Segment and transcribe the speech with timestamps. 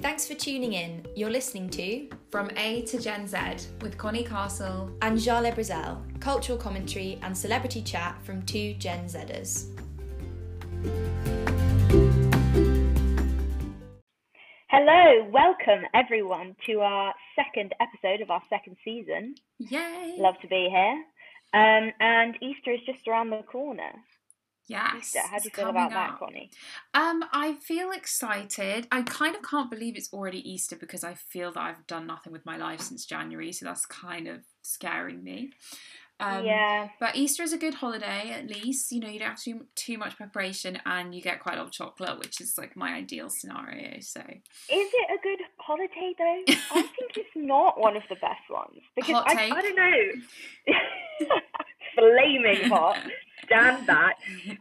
[0.00, 1.04] thanks for tuning in.
[1.14, 3.38] You're listening to From A to Gen Z
[3.80, 4.90] with Connie Castle.
[5.02, 9.70] and Jale Brazel, cultural commentary and celebrity chat from two Gen Zers.
[14.68, 19.34] Hello, welcome everyone to our second episode of our second season.
[19.58, 20.16] Yay!
[20.18, 21.04] Love to be here.
[21.54, 23.92] Um, and Easter is just around the corner.
[24.66, 25.16] Yes.
[25.30, 26.18] How do you feel about that, up.
[26.18, 26.50] Connie?
[26.94, 28.86] Um, I feel excited.
[28.90, 32.32] I kind of can't believe it's already Easter because I feel that I've done nothing
[32.32, 35.52] with my life since January, so that's kind of scaring me.
[36.20, 38.92] Um, yeah, But Easter is a good holiday, at least.
[38.92, 41.58] You know, you don't have to do too much preparation, and you get quite a
[41.58, 43.98] lot of chocolate, which is like my ideal scenario.
[44.00, 46.54] So is it a good holiday though?
[46.72, 49.50] I think it's not one of the best ones because Hot I.
[49.50, 51.34] I don't know.
[51.96, 52.98] Flaming hot.
[53.46, 54.14] Stand that.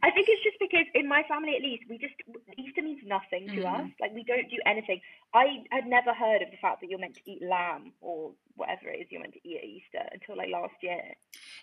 [0.03, 2.13] I think it's just because in my family, at least, we just
[2.57, 3.79] Easter means nothing to Mm.
[3.85, 3.89] us.
[4.01, 4.99] Like we don't do anything.
[5.33, 8.89] I had never heard of the fact that you're meant to eat lamb or whatever
[8.89, 11.01] it is you're meant to eat at Easter until like last year.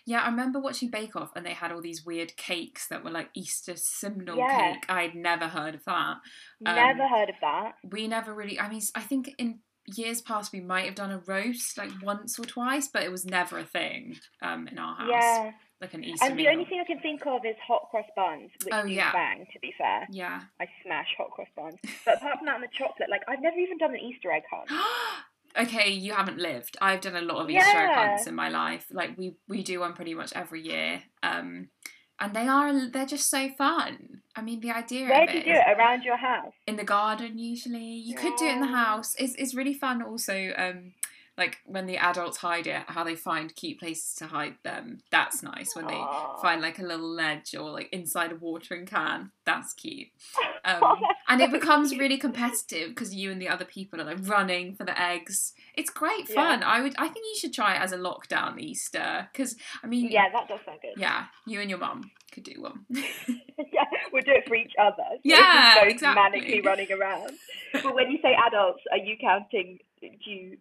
[0.05, 3.11] Yeah, I remember watching Bake Off and they had all these weird cakes that were
[3.11, 4.73] like Easter simnel Yeah.
[4.73, 4.85] cake.
[4.89, 6.17] I'd never heard of that.
[6.65, 7.75] Um, Never heard of that.
[7.83, 11.19] We never really, I mean, I think in years past we might have done a
[11.19, 15.09] roast like once or twice, but it was never a thing um, in our house.
[15.11, 15.51] Yeah.
[15.81, 16.51] Like an Easter And the meal.
[16.53, 19.11] only thing I can think of is hot cross buns, which Oh, yeah.
[19.11, 19.47] bang.
[19.51, 20.41] To be fair, Yeah.
[20.59, 21.75] I smash hot cross buns.
[22.05, 24.43] But apart from that, and the chocolate, like I've never even done an Easter egg
[24.51, 24.69] hunt.
[25.57, 26.77] okay, you haven't lived.
[26.81, 28.85] I've done a lot of Easter egg hunts in my life.
[28.91, 31.01] Like we we do one pretty much every year.
[31.23, 31.69] Um,
[32.19, 34.21] and they are they're just so fun.
[34.35, 35.63] I mean, the idea Where of do you do it?
[35.77, 36.53] Around your house?
[36.67, 37.83] in the garden usually.
[37.83, 39.15] You could do it in the house.
[39.17, 40.93] It's it's really fun also um
[41.37, 44.99] like when the adults hide it, how they find cute places to hide them.
[45.11, 46.41] That's nice when they Aw.
[46.41, 49.31] find like a little ledge or like inside a watering can.
[49.45, 50.09] That's cute.
[50.63, 51.99] Um, Oh, that's and it becomes cute.
[51.99, 55.53] really competitive because you and the other people are like running for the eggs.
[55.75, 56.35] It's great Yeah.
[56.35, 56.61] fun.
[56.61, 60.11] I would I think you should try it as a lockdown Easter because I mean
[60.11, 60.91] Yeah, that does sound good.
[61.01, 62.85] yeah, you and your mum could do one.
[62.91, 64.97] yeah, we'll do it for each other.
[65.09, 66.39] So Yeah, exactly.
[66.41, 67.31] manically running around.
[67.73, 69.79] But when you say adults, are you counting?
[69.99, 70.57] Do you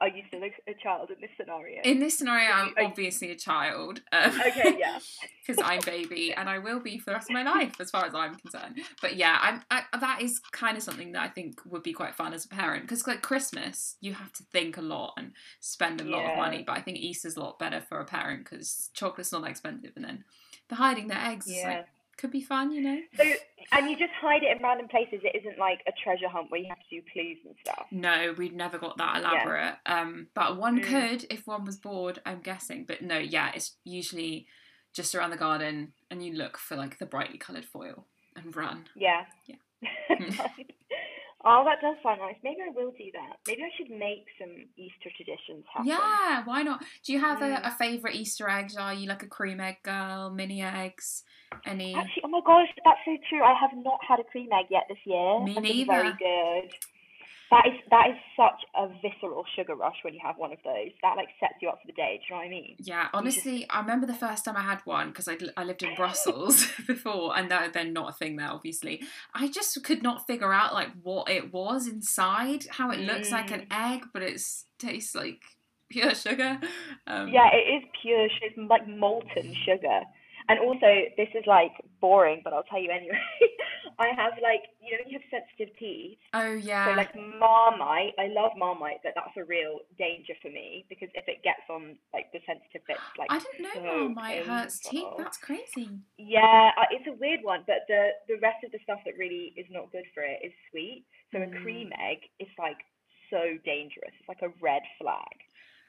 [0.00, 1.80] are you still a, a child in this scenario?
[1.82, 4.00] In this scenario, I'm Are you- obviously a child.
[4.12, 4.98] Um, okay, yeah.
[5.46, 8.04] because I'm baby and I will be for the rest of my life as far
[8.04, 8.80] as I'm concerned.
[9.00, 12.14] But yeah, I'm I, that is kind of something that I think would be quite
[12.14, 16.00] fun as a parent because like Christmas, you have to think a lot and spend
[16.00, 16.32] a lot Yeah.
[16.32, 16.64] of money.
[16.66, 19.92] But I think Easter's a lot better for a parent because chocolate's not that expensive,
[19.96, 20.24] and then
[20.68, 21.68] the hiding their eggs Yeah.
[21.68, 21.86] like,
[22.18, 22.98] could be fun, you know.
[23.16, 23.24] So,
[23.72, 25.20] and you just hide it in random places.
[25.22, 27.86] It isn't like a treasure hunt where you have to do clues and stuff.
[27.90, 29.20] No, we'd never got that Yeah.
[29.20, 29.78] elaborate.
[29.86, 30.84] Um, but one Mm.
[30.84, 32.84] could if one was bored, I'm guessing.
[32.84, 34.46] But no, yeah, it's usually
[34.92, 38.88] just around the garden, and you look for like the brightly coloured foil and run.
[38.96, 39.24] Yeah.
[39.46, 39.56] Yeah.
[41.48, 42.36] oh, that does sound nice.
[42.44, 43.38] Maybe I will do that.
[43.46, 45.88] Maybe I should make some Easter traditions happen.
[45.88, 46.84] Yeah, why not?
[47.04, 47.64] Do you have Mm.
[47.64, 48.72] a, a favourite Easter egg?
[48.78, 51.24] Are you like a cream egg girl, mini eggs?
[51.64, 51.94] Any?
[51.94, 53.42] Actually, oh my gosh, that's so true.
[53.42, 55.40] I have not had a cream egg yet this year.
[55.40, 56.70] Me It's been Very good.
[57.50, 60.90] That is that is such a visceral sugar rush when you have one of those.
[61.02, 62.20] That like sets you up for the day.
[62.20, 62.76] Do you know what I mean?
[62.78, 65.82] Yeah, just- honestly, I remember the first time I had one because I, I lived
[65.82, 69.02] in Brussels before, and that, they're not a thing there, obviously.
[69.34, 73.50] I just could not figure out like what it was inside, how it looks like
[73.50, 74.40] an egg, but it
[74.78, 75.42] tastes like
[75.88, 76.60] pure sugar.
[77.06, 78.26] Um, Yeah, it is pure.
[78.26, 80.02] It's like molten sugar.
[80.48, 83.18] And also, this is like boring, but I'll tell you anyway.
[83.98, 86.18] I have like you know you have sensitive teeth.
[86.32, 86.86] Oh yeah.
[86.86, 91.26] So like Marmite, I love Marmite, but that's a real danger for me because if
[91.26, 95.04] it gets on like the sensitive bits, like I didn't know Marmite hurts teeth.
[95.18, 95.90] That's crazy.
[96.16, 99.66] Yeah, it's a weird one, but the the rest of the stuff that really is
[99.70, 101.04] not good for it is sweet.
[101.32, 101.52] So Mm.
[101.52, 102.78] a cream egg is like
[103.30, 104.14] so dangerous.
[104.18, 105.36] It's like a red flag.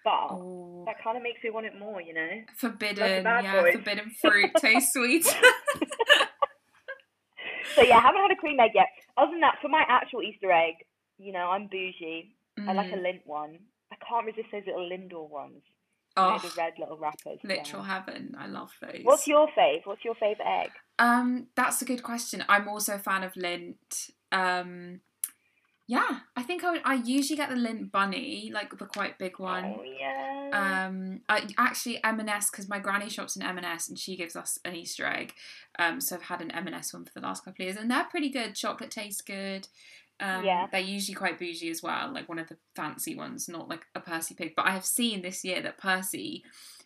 [0.05, 2.29] But Oh, that kind of makes me want it more, you know.
[2.57, 3.23] forbidden.
[3.25, 5.25] Yeah, forbidden fruit tastes sweet.
[7.75, 8.87] So yeah, I haven't had a cream egg yet.
[9.15, 10.73] Other than that, for my actual Easter egg,
[11.17, 12.35] you know, I'm bougie.
[12.67, 13.03] I like a Mm.
[13.03, 13.59] Lindt one.
[13.91, 15.61] I can't resist those little Lindor ones.
[16.17, 17.39] You know, Oh, the red little wrappers.
[17.43, 17.55] yeah.
[17.55, 18.35] literal heaven.
[18.37, 19.01] I love those.
[19.03, 19.85] What's your fave?
[19.85, 20.71] What's your favourite egg?
[20.97, 22.43] Um, that's a good question.
[22.49, 24.09] I'm also a fan of Lindt.
[24.31, 24.99] Um,
[25.89, 29.39] yeah, I think I, would, I usually get the Lindt bunny, like the quite big
[29.39, 29.65] one.
[29.65, 30.85] Oh yeah.
[30.87, 34.75] Um, I actually M&S because my granny shops in M&S and she gives us an
[34.75, 35.33] Easter egg.
[35.79, 38.03] Um, so I've had an M&S one for the last couple of years and they're
[38.03, 38.53] pretty good.
[38.53, 39.67] Chocolate tastes good.
[40.19, 40.67] Um, Yeah.
[40.71, 43.99] They're usually quite bougie as well, like one of the fancy ones, not like a
[43.99, 44.53] Percy pig.
[44.55, 46.43] But I have seen this year that Percy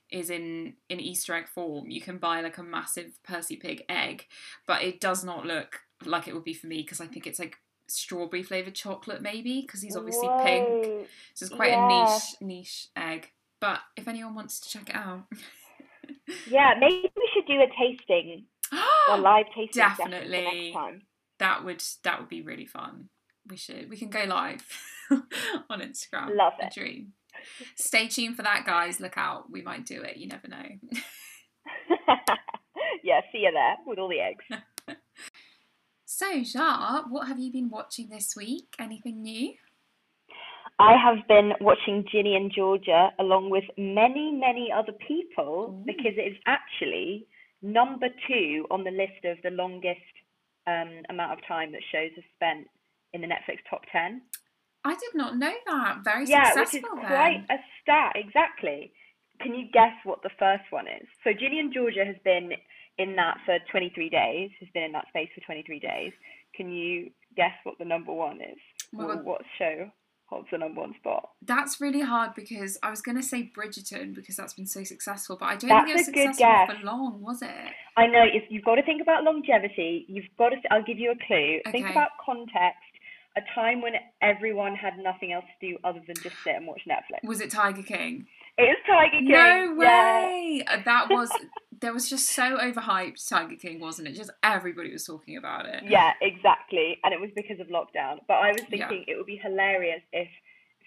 [0.10, 1.92] is in in Easter egg form.
[1.92, 4.28] You can buy like a massive Percy pig egg,
[4.66, 7.40] but it does not look like it would be for me because I think it's
[7.40, 7.58] like
[7.94, 10.68] strawberry flavored chocolate, maybe because he's obviously pink.
[10.68, 11.06] Whoa.
[11.34, 11.86] So it's quite Yeah.
[11.86, 13.32] a niche niche egg.
[13.60, 15.26] But if anyone wants to check it out,
[16.48, 18.46] Yeah, maybe we should do a tasting,
[19.10, 20.72] a live tasting Definitely.
[20.72, 21.02] next time.
[21.40, 23.10] that would that would be really fun.
[23.50, 24.66] We should we can go live
[25.70, 26.36] on Instagram.
[26.36, 26.74] Love A it.
[26.74, 27.14] dream.
[27.76, 29.00] Stay tuned for that, guys.
[29.00, 30.18] Look out, we might do it.
[30.18, 30.64] You never know.
[33.04, 34.46] yeah, see you there with all the eggs.
[36.16, 38.76] So, Jar, what have you been watching this week?
[38.78, 39.54] Anything new?
[40.78, 45.84] I have been watching Ginny and Georgia along with many, many other people Ooh.
[45.88, 47.26] because it is actually
[47.64, 50.14] number two on the list of the longest
[50.68, 52.68] um, amount of time that shows have spent
[53.14, 54.22] in the Netflix top 10.
[54.86, 56.02] I did not know that.
[56.04, 58.94] Very yeah, which is successful quite a stat, exactly.
[59.42, 61.08] Can you guess what the first one is?
[61.24, 62.52] So Ginny and Georgia has been
[62.98, 66.12] in that for 23 days, has been in that space for 23 days.
[66.56, 68.58] Can you guess what the number one is?
[68.98, 69.90] Oh Or what show
[70.28, 71.30] holds the number one spot?
[71.42, 75.38] That's really hard because I was going to say Bridgerton because that's been so successful,
[75.40, 76.06] but I don't That's think it was
[76.38, 76.80] successful guess.
[76.80, 77.50] for long, was it?
[77.98, 80.58] I know if you've got to think about longevity, you've got to.
[80.72, 81.60] I'll give you a clue.
[81.72, 82.80] Think about context.
[83.36, 86.82] A time when everyone had nothing else to do other than just sit and watch
[86.88, 87.28] Netflix.
[87.28, 88.28] Was it Tiger King?
[88.60, 89.28] It was Tiger King.
[89.30, 90.64] No way!
[90.68, 91.32] Uh, That was
[91.84, 94.16] there was just so overhyped Tiger King, wasn't it?
[94.16, 95.84] Just everybody was talking about it.
[95.84, 96.98] Yeah, exactly.
[97.04, 98.20] And it was because of lockdown.
[98.26, 98.88] But I was Yeah.
[98.88, 100.30] thinking it would be hilarious if,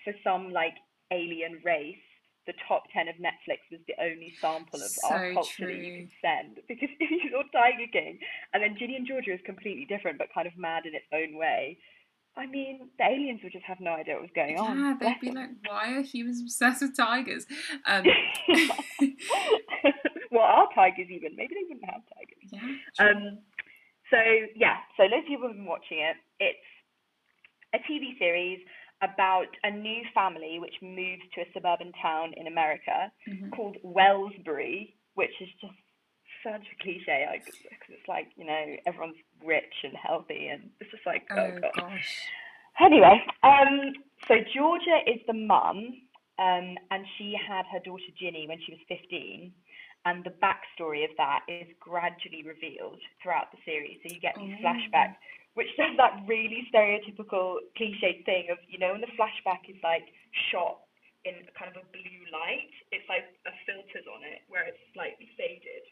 [0.04, 0.74] for some like
[1.10, 1.98] alien race,
[2.46, 5.98] the top 10 of Netflix was the only sample of our So culture that you
[5.98, 6.60] could send.
[6.68, 8.18] Because if you saw Tiger King
[8.54, 11.36] and then Ginny and Georgia is completely different but kind of mad in its own
[11.36, 11.76] way,
[12.38, 14.78] I mean, the aliens would just have no idea what was going on.
[14.78, 17.46] Yeah, they'd be like, "Why are humans obsessed with tigers?"
[17.86, 18.04] Um,
[20.30, 21.36] what are tigers even?
[21.36, 22.48] Maybe they wouldn't have tigers.
[22.52, 22.60] yeah,
[22.96, 23.06] true.
[23.28, 23.38] Um,
[24.10, 24.18] so
[24.54, 26.16] yeah, so loads of people have been watching it.
[26.40, 26.68] It's
[27.74, 28.60] a TV series
[29.02, 33.50] about a new family which moves to a suburban town in America Mhm.
[33.52, 35.74] called Wellsbury, which is just
[36.42, 41.04] such a cliche because it's like you know everyone's rich and healthy and it's just
[41.04, 41.72] like oh, oh god.
[41.74, 42.28] gosh.
[42.80, 43.92] Anyway, um,
[44.28, 46.02] so Georgia is the mum,
[46.38, 49.52] um, and she had her daughter Ginny when she was 15.
[50.06, 53.98] And the backstory of that is gradually revealed throughout the series.
[54.06, 54.62] So you get these Oh.
[54.62, 55.16] flashbacks,
[55.54, 60.06] which does that really stereotypical cliche thing of, you know, when the flashback is like
[60.50, 60.78] shot
[61.24, 65.26] in kind of a blue light, it's like a filters on it where it's slightly
[65.36, 65.82] faded.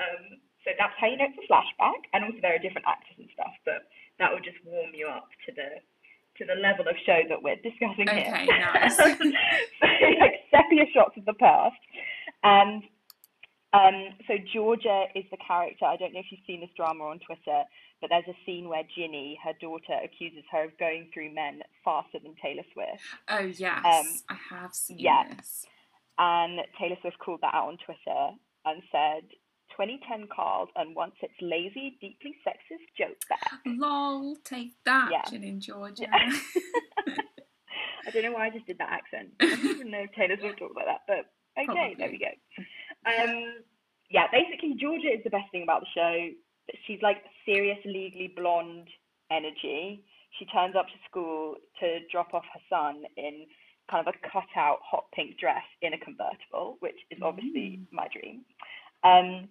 [0.00, 2.10] Um, so that's how you know it's a flashback.
[2.12, 3.86] And also there are different actors and stuff, but
[4.18, 5.78] that will just warm you up to the
[6.38, 8.34] to the level of show that we're discussing here.
[8.34, 8.96] Okay, nice.
[8.98, 9.04] so
[10.18, 11.78] like sepia shots of the past,
[12.42, 12.82] and
[13.74, 15.84] um, so Georgia is the character.
[15.84, 17.64] I don't know if you've seen this drama on Twitter,
[18.00, 22.18] but there's a scene where Ginny, her daughter, accuses her of going through men faster
[22.22, 25.24] than Taylor Swift, Oh yes, Um, I have seen yeah.
[25.36, 25.66] this.
[26.18, 28.30] and Taylor Swift called that out on Twitter
[28.64, 29.24] and said.
[29.70, 33.58] 2010 called and wants its lazy, deeply sexist joke back.
[33.66, 35.22] Lol, take that, Yeah.
[35.28, 36.06] Gin in Georgia.
[38.06, 39.30] I don't know why I just did that accent.
[39.40, 42.26] I don't even know if Taylor Swift talked about that, but okay, there we go.
[43.06, 43.62] Um,
[44.10, 46.28] yeah, basically Georgia is the best thing about the show.
[46.86, 48.88] She's like serious, legally blonde
[49.30, 50.04] energy.
[50.38, 53.46] She turns up to school to drop off her son in
[53.90, 58.42] kind of a cut-out hot pink dress in a convertible, which is obviously my dream.
[59.04, 59.48] Um,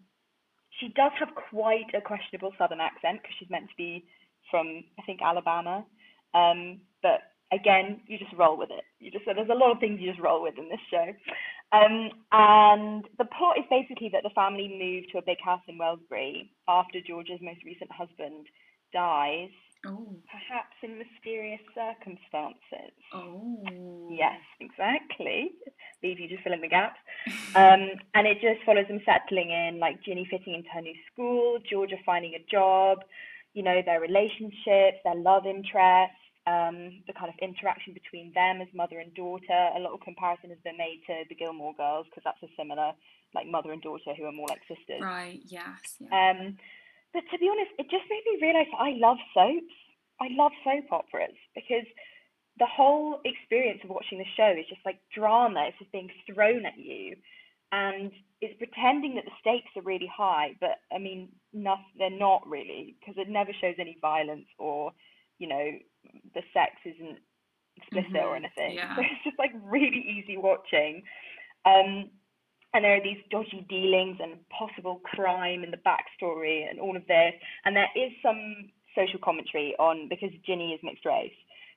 [0.79, 4.05] she does have quite a questionable southern accent because she's meant to be
[4.50, 5.86] from, I think, Alabama.
[6.33, 8.83] Um, but again, you just roll with it.
[9.00, 11.13] You just there's a lot of things you just roll with in this show.
[11.74, 15.77] Um, and the plot is basically that the family move to a big house in
[15.77, 18.46] Wellsbury after Georgia's most recent husband
[18.94, 19.50] dies,
[19.88, 22.94] oh, perhaps in mysterious circumstances.
[23.13, 24.08] oh.
[24.12, 25.51] Yes, exactly.
[26.03, 27.00] Leave you to fill in the gaps.
[27.56, 31.60] Um, and it just follows them settling in, like Ginny fitting into her new school,
[31.70, 32.98] Georgia finding a job,
[33.53, 38.67] you know, their relationships, their love interests, um, the kind of interaction between them as
[38.73, 39.69] mother and daughter.
[39.75, 42.93] A lot of comparison has been made to the Gilmore Girls because that's a similar,
[43.33, 45.01] like mother and daughter who are more like sisters.
[45.01, 45.39] Right.
[45.45, 46.00] Yes.
[46.00, 46.12] Yeah.
[46.12, 46.57] Um,
[47.13, 49.75] but to be honest, it just made me realise that I love soaps.
[50.19, 51.85] I love soap operas because
[52.59, 55.65] the whole experience of watching the show is just like drama.
[55.67, 57.15] It's just being thrown at you,
[57.71, 62.45] and it's pretending that the stakes are really high, but I mean, not, they're not
[62.45, 64.91] really because it never shows any violence or,
[65.40, 65.72] you know,
[66.34, 67.20] the sex isn't
[67.78, 68.75] explicit or Mhm, anything.
[68.75, 68.96] yeah.
[68.96, 71.04] So it's just like really easy watching.
[71.66, 72.10] Um,
[72.74, 77.06] and there are these dodgy dealings and possible crime in the backstory and all of
[77.08, 77.34] this.
[77.66, 81.34] And there is some social commentary on because Ginny is mixed race.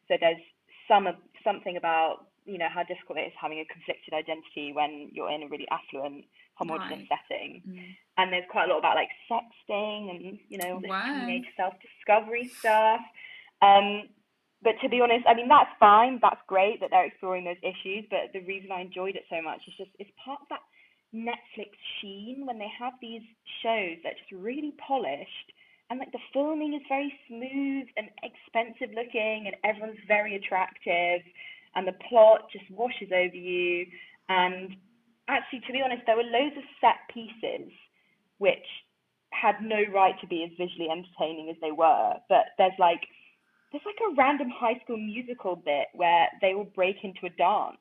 [0.08, 0.40] So there's
[0.88, 1.08] some
[1.44, 5.42] something about you know how difficult it is having a conflicted identity when you're in
[5.42, 7.20] a really affluent homogenous Right.
[7.28, 7.62] setting.
[7.68, 7.96] Mm.
[8.18, 11.12] And there's quite a lot about like sexting and you know all this Wow.
[11.12, 13.00] teenage self-discovery stuff.
[13.62, 14.08] Um,
[14.62, 16.18] but to be honest, I mean that's fine.
[16.20, 18.04] That's great that they're exploring those issues.
[18.10, 20.64] But the reason I enjoyed it so much is just it's part of that
[21.14, 23.22] Netflix sheen when they have these
[23.62, 25.52] shows that just really polished
[25.90, 31.22] and like the filming is very smooth and expensive looking and everyone's very attractive
[31.74, 33.86] and the plot just washes over you
[34.28, 34.74] and
[35.28, 37.70] actually to be honest there were loads of set pieces
[38.38, 38.66] which
[39.32, 43.06] had no right to be as visually entertaining as they were but there's like
[43.72, 47.78] there's like a random high school musical bit where they all break into a dance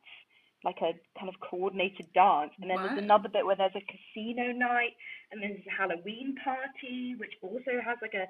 [0.65, 2.51] like a kind of coordinated dance.
[2.59, 4.97] And then there's another bit where there's a casino night
[5.31, 8.25] and then there's a halloween party which also has like a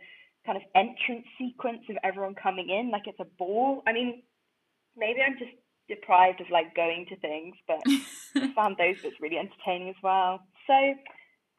[0.46, 3.82] kind of entrance sequence of everyone coming in like it's a ball.
[3.88, 4.22] I mean
[4.98, 5.52] maybe i'm just
[5.88, 7.82] deprived of like going to things but
[8.36, 10.42] I found those bits really entertaining as well.
[10.68, 10.94] So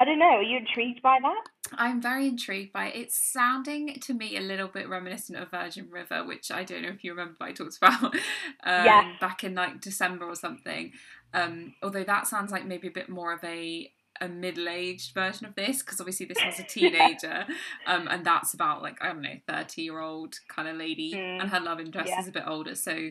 [0.01, 2.97] i don't know are you intrigued by that I'm very intrigued by it.
[2.97, 6.91] It's sounding to me a little bit reminiscent of Virgin River, which I don't know
[6.91, 9.05] if you remember, but I talked about um, Yes.
[9.21, 10.93] back in like December or something.
[11.35, 15.57] Um, although that sounds like maybe a bit more of a a middle-aged version of
[15.57, 17.45] this because obviously this has a teenager
[17.89, 21.41] um, and that's about like i don't know 30 year old kind of lady Mm,
[21.43, 22.21] and her love interest yeah.
[22.21, 23.11] is a bit older so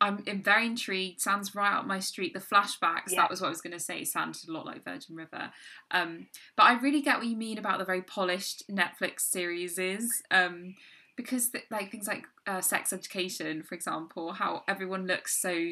[0.00, 1.20] I'm, I'm very intrigued.
[1.20, 2.34] Sounds right up my street.
[2.34, 3.22] The flashbacks, Yeah.
[3.22, 5.50] that was what I was going to say, sounded a lot like Virgin River.
[5.90, 6.26] Um,
[6.56, 10.22] but I really get what you mean about the very polished Netflix series is.
[10.30, 10.74] Um,
[11.16, 15.70] because th- like things like uh, sex education, for example, how everyone looks so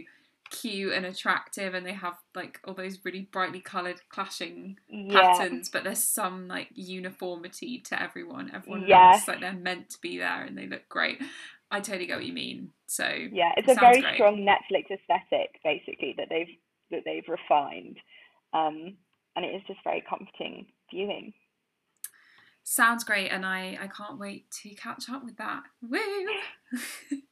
[0.51, 5.69] cute and attractive, and they have like all those really brightly coloured clashing yeah patterns,
[5.69, 8.51] but there's some like uniformity to everyone.
[8.55, 9.17] Everyone Yes.
[9.17, 11.21] looks like they're meant to be there, and they look great.
[11.71, 12.73] I totally get what you mean.
[12.87, 14.15] So Yeah, it's It a very great.
[14.15, 16.57] strong Netflix aesthetic, basically that they've
[16.91, 17.99] that they've refined,
[18.53, 18.97] um,
[19.35, 21.33] and it is just very comforting viewing.
[22.63, 25.65] sounds great, and I I can't wait to catch up with that.
[25.83, 26.27] Woo!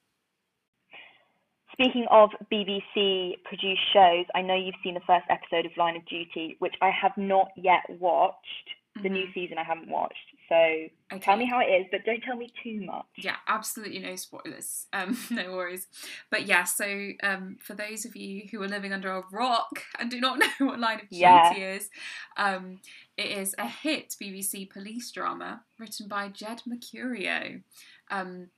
[1.73, 6.05] Speaking of BBC produced shows, I know you've seen the first episode of Line of
[6.07, 8.71] Duty, which I have not yet watched.
[9.03, 9.33] The new Mhm.
[9.35, 11.21] season I haven't watched, so Okay.
[11.25, 13.05] tell me how it is, but don't tell me too much.
[13.17, 14.87] Yeah, absolutely no spoilers.
[14.95, 15.87] Um, no worries.
[16.31, 20.11] But yeah, so um, for those of you who are living under a rock and
[20.11, 21.55] do not know what Line of Duty Yeah.
[21.55, 21.91] is,
[22.37, 22.81] um,
[23.17, 27.63] it is a hit BBC police drama written by Jed Mercurio.
[28.11, 28.49] Um,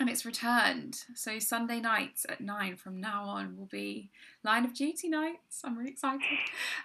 [0.00, 0.96] and it's returned.
[1.16, 4.10] So Sunday nights at nine from now on will be
[4.44, 5.60] Line of Duty nights.
[5.64, 6.22] I'm really excited.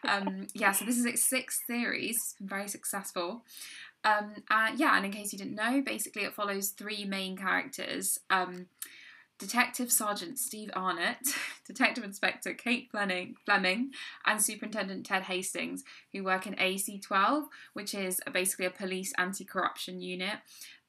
[0.07, 2.15] Um, yeah, so this is its sixth series.
[2.17, 3.43] It's been very successful.
[4.03, 8.19] Um, uh, yeah, and in case you didn't know, basically it follows three main characters.
[8.29, 8.67] Um,
[9.39, 11.17] Detective Sergeant Steve Arnott,
[11.67, 13.91] Detective Inspector Kate Fleming, Fleming,
[14.25, 19.99] and Superintendent Ted Hastings, who work in AC12, which is basically a police anti corruption
[20.01, 20.37] unit.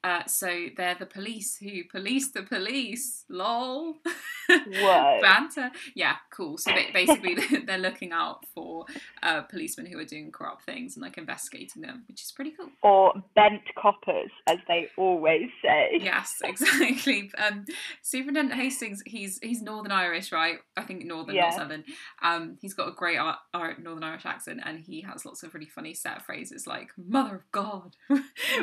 [0.05, 3.25] Uh, so they're the police who police the police.
[3.27, 3.95] Lol.
[4.49, 5.19] Whoa.
[5.19, 5.71] Banter.
[5.95, 6.59] Yeah, cool.
[6.59, 7.35] So ba- basically,
[7.65, 8.85] they're looking out for
[9.23, 12.69] uh, policemen who are doing corrupt things and like investigating them, which is pretty cool.
[12.83, 15.99] Or bent coppers, as they always say.
[15.99, 17.31] Yes, exactly.
[17.37, 17.65] Um,
[18.03, 20.57] Superintendent Hastings, he's he's Northern Irish, right?
[20.77, 21.83] I think Northern, not Southern.
[22.21, 25.53] Um, he's got a great Ar- Ar- Northern Irish accent, and he has lots of
[25.55, 27.95] really funny set phrases like "Mother of God."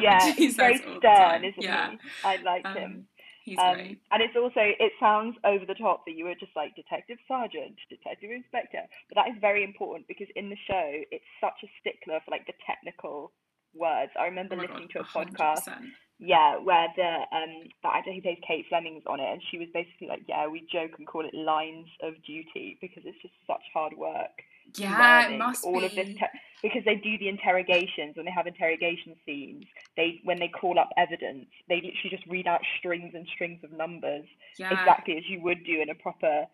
[0.01, 1.45] Yeah, he's very says all the stern, time.
[1.45, 1.91] isn't yeah.
[1.91, 1.99] he?
[2.25, 2.85] I like him.
[2.85, 3.07] Um,
[3.45, 3.99] he's Um, great.
[4.13, 7.77] and it's also it sounds over the top that you were just like detective sergeant,
[7.89, 12.21] detective inspector, but that is very important because in the show it's such a stickler
[12.25, 13.33] for like the technical
[13.75, 14.13] words.
[14.19, 15.91] I remember Oh listening God, to a podcast, 100%.
[16.19, 19.69] yeah, where the um the actor who plays Kate Fleming's on it, and she was
[19.75, 23.63] basically like, yeah, we joke and call it lines of duty because it's just such
[23.75, 24.31] hard work
[24.77, 25.87] Yeah, it must all be.
[25.87, 29.65] of this te- because they do the interrogations when they have interrogation scenes
[29.97, 33.73] they when they call up evidence they literally just read out strings and strings of
[33.73, 34.25] numbers
[34.59, 34.71] yeah.
[34.73, 36.45] exactly as you would do in a proper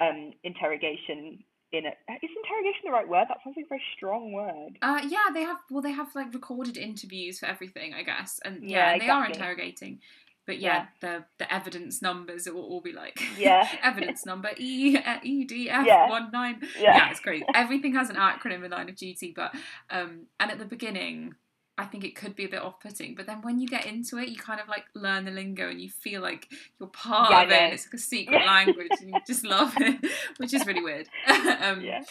[0.00, 1.42] um interrogation
[1.72, 1.90] in a
[2.22, 5.42] is interrogation the right word that sounds like a very strong word Uh, yeah, they
[5.42, 5.58] have.
[5.70, 9.08] Well, they have like recorded interviews for everything, I guess, and yeah, Yeah, and they
[9.08, 10.00] are interrogating.
[10.46, 13.68] But yeah, the the evidence numbers it will all be like Yeah.
[13.82, 16.08] evidence number E E D F Yeah.
[16.08, 16.60] one nine.
[16.78, 16.96] Yeah.
[16.96, 17.44] Yeah, it's great.
[17.54, 19.54] Everything has an acronym in Line of Duty, but
[19.90, 21.34] um, and at the beginning.
[21.78, 24.30] I think it could be a bit off-putting, but then when you get into it,
[24.30, 26.48] you kind of like learn the lingo and you feel like
[26.80, 27.54] you're part Yeah, of it.
[27.54, 31.06] And it's like a secret language, and you just love it, which is really weird.
[31.28, 32.02] um, yeah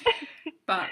[0.67, 0.85] but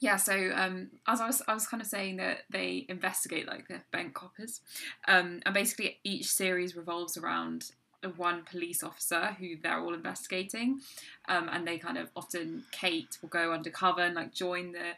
[0.00, 3.66] yeah, so um, as I was, I was kind of saying that they investigate like
[3.68, 4.60] the bank coppers,
[5.08, 7.72] um, and basically each series revolves around
[8.16, 10.80] one police officer who they're all investigating,
[11.28, 14.92] um, and they kind of often Kate will go undercover and like join the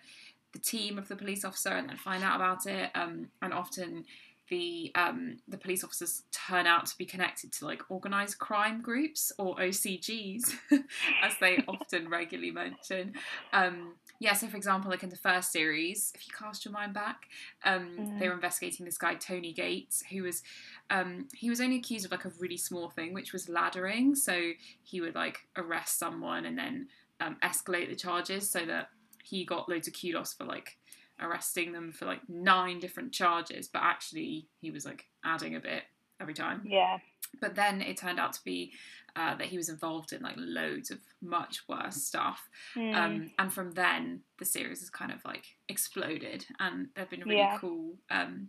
[0.53, 4.05] the team of the police officer and then find out about it, um, and often
[4.51, 9.33] the um, the police officers turn out to be connected to like organized crime groups
[9.39, 10.53] or OCGs,
[11.23, 13.15] as they often regularly mention.
[13.55, 16.93] Um, yeah, so for example, like in the first series, if you cast your mind
[16.93, 17.27] back,
[17.65, 18.19] um, mm.
[18.19, 20.43] they were investigating this guy Tony Gates, who was
[20.91, 24.15] um, he was only accused of like a really small thing, which was laddering.
[24.15, 26.89] So he would like arrest someone and then
[27.21, 28.91] um, escalate the charges so that
[29.25, 30.77] he got loads of kudos for like
[31.19, 35.85] arresting them for like nine different charges, but actually he was like adding a bit
[36.21, 36.61] every time.
[36.65, 36.99] Yeah.
[37.41, 38.73] But then it turned out to be
[39.17, 42.49] uh, that he was involved in like loads of much worse stuff.
[42.77, 42.95] Mm.
[42.95, 47.37] Um, and from then, the series has kind of like exploded, and there've been really
[47.37, 47.59] yeah.
[47.59, 48.49] cool um,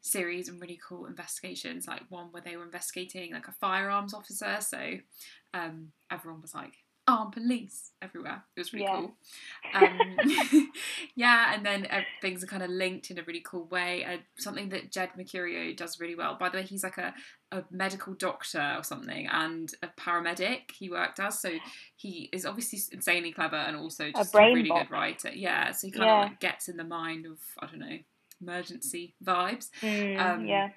[0.00, 1.86] series and really cool investigations.
[1.86, 4.94] Like one where they were investigating like a firearms officer, so
[5.54, 6.74] um, everyone was like,
[7.08, 8.44] armed police everywhere.
[8.54, 8.96] It was really yeah.
[8.96, 9.14] cool.
[9.74, 10.68] Um,
[11.16, 14.04] yeah, and then uh, things are kind of linked in a really cool way.
[14.04, 16.36] Uh, something that Jed Mercurio does really well.
[16.38, 17.14] By the way, he's like a,
[17.50, 21.40] a medical doctor or something and a paramedic he worked as.
[21.40, 21.50] So
[21.96, 24.88] he is obviously insanely clever and also just a, a really box.
[24.88, 25.30] good writer.
[25.32, 26.24] Yeah, so he kind yeah.
[26.24, 27.98] of like gets in the mind of, I don't know,
[28.40, 29.68] emergency vibes.
[29.80, 30.68] Mm, um, yeah.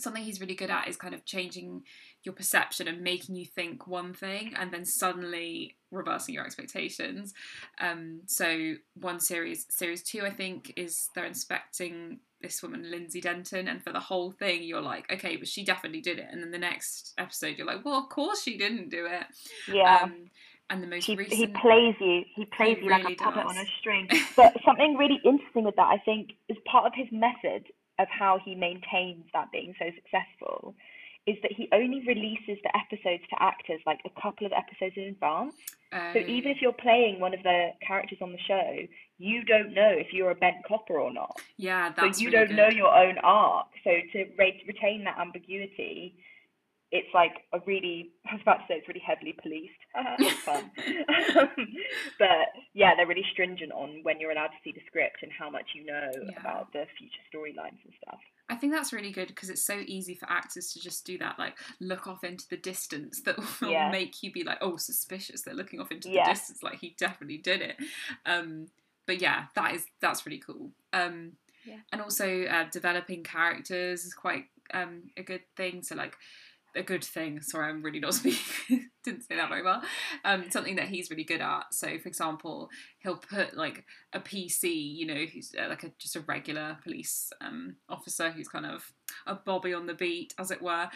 [0.00, 1.82] Something he's really good at is kind of changing
[2.22, 7.32] your perception and making you think one thing and then suddenly reversing your expectations.
[7.80, 13.68] Um, so one series, series two, I think, is they're inspecting this woman, Lindsay Denton,
[13.68, 16.26] and for the whole thing, you're like, okay, but she definitely did it.
[16.30, 19.26] And then the next episode, you're like, well, of course she didn't do it.
[19.72, 20.00] Yeah.
[20.02, 20.30] Um,
[20.70, 22.22] and the most he, recent, he plays you.
[22.34, 23.56] He plays he you really like a puppet does.
[23.56, 24.08] on a string.
[24.36, 27.66] But something really interesting with that, I think, is part of his method
[28.00, 30.74] of how he maintains that being so successful
[31.26, 35.04] is that he only releases the episodes to actors like a couple of episodes in
[35.04, 35.54] advance.
[35.92, 38.78] Um, so even if you're playing one of the characters on the show,
[39.18, 41.38] you don't know if you're a bent copper or not.
[41.58, 43.66] Yeah, that's So you really don't know your own arc.
[43.84, 46.16] So to re- retain that ambiguity,
[46.92, 49.78] it's like a really I was about to say it's really heavily policed.
[50.44, 50.70] fun.
[52.18, 55.50] but yeah, they're really stringent on when you're allowed to see the script and how
[55.50, 56.40] much you know yeah.
[56.40, 58.18] about the future storylines and stuff.
[58.48, 61.38] I think that's really good because it's so easy for actors to just do that,
[61.38, 63.90] like look off into the distance that will yeah.
[63.90, 65.42] make you be like, oh, suspicious.
[65.42, 66.24] They're looking off into yeah.
[66.24, 67.76] the distance, like he definitely did it.
[68.26, 68.66] Um,
[69.06, 70.70] but yeah, that is that's really cool.
[70.92, 71.32] Um.
[71.92, 75.82] And also uh, developing characters is quite um, a good thing.
[75.82, 76.16] So like
[76.74, 77.40] a good thing.
[77.40, 78.90] Sorry, I'm really not speaking.
[79.04, 79.82] Didn't say that very well.
[80.24, 81.72] Um, something that he's really good at.
[81.72, 86.16] So, for example, he'll put like a PC, you know, who's uh, like a just
[86.16, 88.92] a regular police um, officer who's kind of
[89.26, 90.88] a Bobby on the beat, as it were.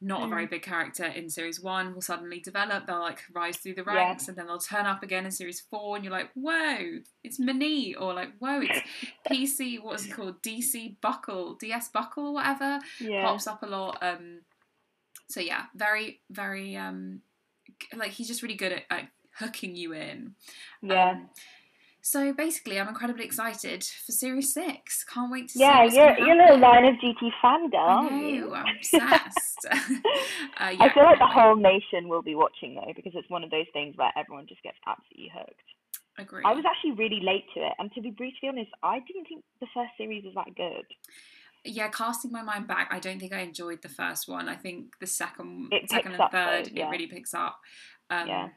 [0.00, 0.26] Not mm.
[0.26, 0.50] a very mm.
[0.50, 2.86] big character in series one will suddenly develop.
[2.86, 4.30] They'll like rise through the ranks, yeah.
[4.30, 7.96] and then they'll turn up again in series four, and you're like, "Whoa, it's Mini,"
[7.96, 8.80] or like, "Whoa, it's
[9.28, 10.40] PC." What is it called?
[10.42, 12.78] DC Buckle, DS Buckle, or whatever.
[13.00, 13.24] Yeah.
[13.24, 13.98] Pops up a lot.
[14.00, 14.42] Um,
[15.28, 17.20] so yeah, very very um
[17.96, 20.34] like he's just really good at, at hooking you in.
[20.82, 21.10] Yeah.
[21.10, 21.30] Um,
[22.00, 25.04] so basically, I'm incredibly excited for Series Six.
[25.04, 25.96] Can't wait to yeah, see.
[25.96, 27.80] Yeah, you're you're a little Line of Duty fan girl.
[27.80, 29.66] I know, I'm obsessed.
[29.70, 33.44] uh, yeah, I feel like the whole nation will be watching though, because it's one
[33.44, 35.68] of those things where everyone just gets absolutely hooked.
[36.18, 36.42] Agree.
[36.44, 39.44] I was actually really late to it, and to be brutally honest, I didn't think
[39.60, 40.86] the first series was that good
[41.64, 44.48] yeah, casting my mind back, I don't think I enjoyed the first one.
[44.48, 46.86] I think the second, it second and third, yeah.
[46.86, 47.58] it really picks up.
[48.10, 48.48] Um, yeah.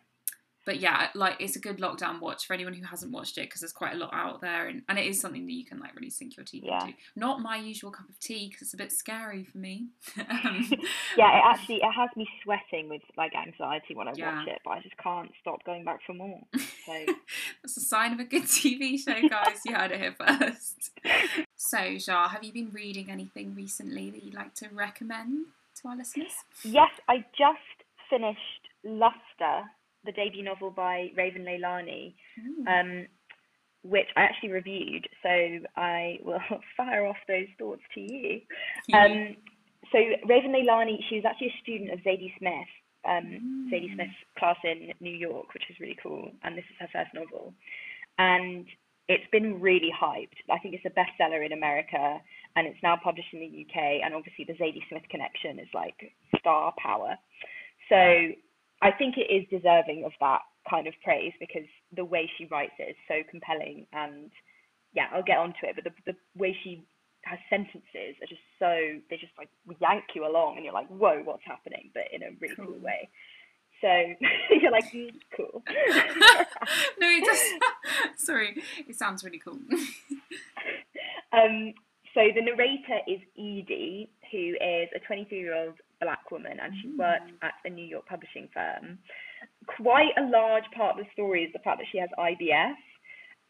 [0.64, 3.62] But yeah, like it's a good lockdown watch for anyone who hasn't watched it because
[3.62, 5.96] there's quite a lot out there, and, and it is something that you can like
[5.96, 6.84] really sink your teeth yeah.
[6.84, 6.94] into.
[7.16, 9.88] Not my usual cup of tea because it's a bit scary for me.
[10.20, 10.70] um,
[11.18, 14.38] yeah, it actually it has me sweating with like anxiety when I yeah.
[14.38, 16.42] watch it, but I just can't stop going back for more.
[16.86, 16.94] So
[17.64, 19.62] that's a sign of a good TV show, guys.
[19.66, 20.92] you heard it here first.
[21.64, 25.46] So, Jar, have you been reading anything recently that you'd like to recommend
[25.80, 26.32] to our listeners?
[26.64, 27.60] Yes, I just
[28.10, 29.70] finished Luster,
[30.04, 32.16] the debut novel by Raven Leilani,
[32.68, 33.06] um,
[33.84, 35.08] which I actually reviewed.
[35.22, 35.30] So
[35.78, 36.40] I will
[36.78, 38.42] fire off those thoughts to you.
[38.92, 39.36] Um,
[39.92, 42.72] so Raven Leilani, she was actually a student of Zadie Smith,
[43.06, 43.72] um, mm.
[43.72, 46.32] Zadie Smith's class in New York, which is really cool.
[46.44, 47.54] And this is her first novel.
[48.18, 48.66] And
[49.12, 50.38] it's been really hyped.
[50.50, 52.20] I think it's a bestseller in America
[52.56, 54.02] and it's now published in the UK.
[54.04, 55.96] And obviously, the Zadie Smith connection is like
[56.40, 57.18] star power.
[57.90, 57.96] So
[58.82, 62.74] I think it is deserving of that kind of praise because the way she writes
[62.80, 64.32] it is so compelling and
[64.94, 66.84] yeah, I'll get onto it, but the the way she
[67.24, 71.22] has sentences are just so they just like yank you along and you're like, whoa,
[71.24, 71.92] what's happening?
[71.94, 72.80] But in a really cool, Cool.
[72.84, 73.10] way.
[73.82, 73.88] So
[74.62, 75.64] you're like, mm, cool.
[77.00, 77.44] no, it just.
[78.18, 79.58] Sorry, it sounds really cool.
[81.34, 81.74] Um,
[82.14, 87.54] so the narrator is Edie, who is a 23-year-old black woman, and she works at
[87.66, 89.00] a New York publishing firm.
[89.78, 92.76] Quite a large part of the story is the fact that she has IBS,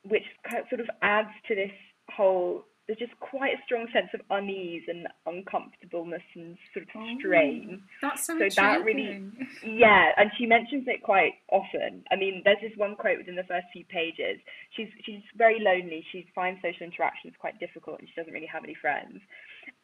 [0.03, 0.23] which
[0.69, 1.71] sort of adds to this
[2.15, 2.65] whole.
[2.91, 7.81] There's just quite a strong sense of unease and uncomfortableness and sort of oh, strain.
[8.01, 9.31] That's so, So that really-
[9.63, 12.03] Yeah, and she mentions it quite often.
[12.11, 14.43] I mean, there's this one quote within the first few pages.
[14.75, 16.03] She's she's very lonely.
[16.11, 19.21] She finds social interactions quite difficult, and she doesn't really have any friends.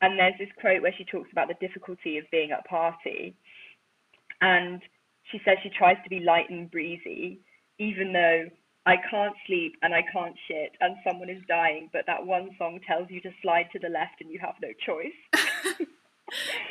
[0.01, 3.37] And there's this quote where she talks about the difficulty of being at a party,
[4.41, 4.81] and
[5.31, 7.39] she says she tries to be light and breezy,
[7.79, 8.51] even though
[8.87, 12.79] I can't sleep and I can't shit and someone is dying, but that one song
[12.87, 15.85] tells you to slide to the left and you have no choice.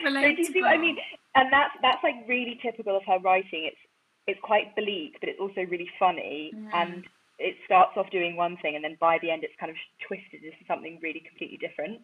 [0.04, 0.98] So do you see what I mean?
[1.34, 3.64] And that's that's like really typical of her writing.
[3.64, 3.80] It's
[4.26, 6.52] it's quite bleak, but it's also really funny.
[6.54, 6.68] Mm.
[6.74, 7.04] And
[7.38, 9.76] it starts off doing one thing, and then by the end, it's kind of
[10.06, 12.00] twisted into something really completely different.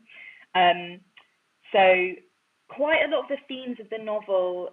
[0.55, 1.01] Um,
[1.72, 2.12] so
[2.68, 4.70] quite a lot of the themes of the novel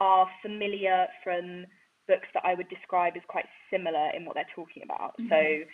[0.00, 1.66] are familiar from
[2.06, 5.14] books that I would describe as quite similar in what they're talking about.
[5.28, 5.66] So Mhm.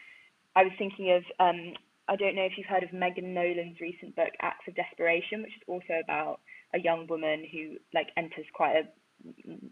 [0.57, 1.75] I was thinking of um,
[2.09, 5.55] I don't know if you've heard of Megan Nolan's recent book Acts of Desperation, which
[5.57, 6.41] is also about
[6.75, 8.89] a young woman who like enters quite a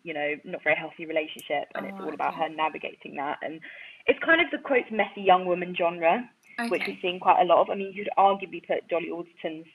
[0.04, 3.38] you know not very healthy relationship, and it's Oh, all about her navigating that.
[3.42, 3.60] And
[4.06, 6.28] it's kind of the quote messy young woman genre,
[6.68, 7.70] which we've seen quite a lot of.
[7.70, 9.66] I mean, you could arguably put Dolly Alderton's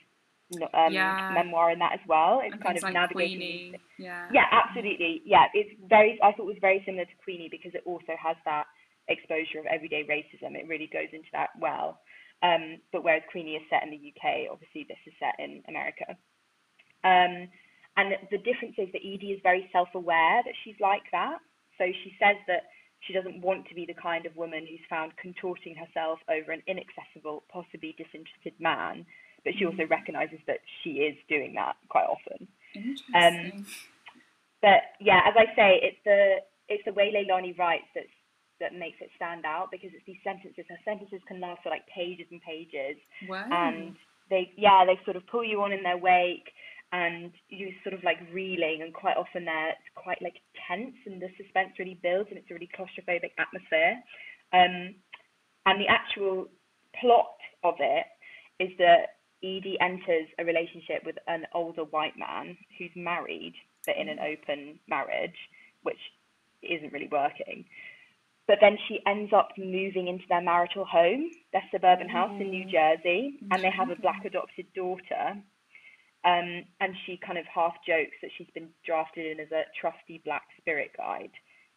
[0.73, 1.31] um, Yeah.
[1.33, 2.41] memoir in that as well.
[2.43, 3.37] It's kind of like navigating.
[3.37, 3.79] Queenie.
[3.97, 4.27] Yeah.
[4.31, 5.21] Yeah, absolutely.
[5.25, 6.19] Yeah, it's very.
[6.21, 8.65] I thought it was very similar to Queenie because it also has that
[9.07, 10.55] exposure of everyday racism.
[10.55, 11.99] It really goes into that well.
[12.41, 16.05] Um, but whereas Queenie is set in the UK, obviously this is set in America.
[17.03, 17.47] Um,
[17.95, 21.37] and the difference is that Edie is very self-aware that she's like that.
[21.77, 22.63] So she says that
[23.01, 26.63] she doesn't want to be the kind of woman who's found contorting herself over an
[26.67, 29.05] inaccessible, possibly disinterested man.
[29.43, 32.47] But she also recognizes that she is doing that quite often.
[32.75, 33.65] Interesting.
[34.61, 36.37] But yeah, as I say, it's the
[36.69, 38.07] it's the way Leilani writes that's
[38.59, 40.63] that makes it stand out because it's these sentences.
[40.69, 42.95] Her sentences can last for like pages and pages,
[43.27, 43.43] wow.
[43.51, 43.95] and
[44.29, 46.47] they yeah they sort of pull you on in their wake,
[46.93, 51.21] and you're sort of like reeling, and quite often they're it's quite like tense, and
[51.21, 53.99] the suspense really builds, and it's a really claustrophobic atmosphere.
[54.53, 54.95] Um,
[55.65, 56.47] and the actual
[56.99, 58.05] plot of it
[58.59, 63.53] is that Edie enters a relationship with an older white man who's married,
[63.85, 65.37] but in an open marriage,
[65.83, 65.99] which
[66.61, 67.65] isn't really working.
[68.47, 72.65] But then she ends up moving into their marital home, their suburban house in New
[72.65, 72.71] Mm.
[72.71, 75.37] Jersey, and they have a black adopted daughter.
[76.25, 80.19] Um, and she kind of half jokes that she's been drafted in as a trusty
[80.23, 81.31] black spirit guide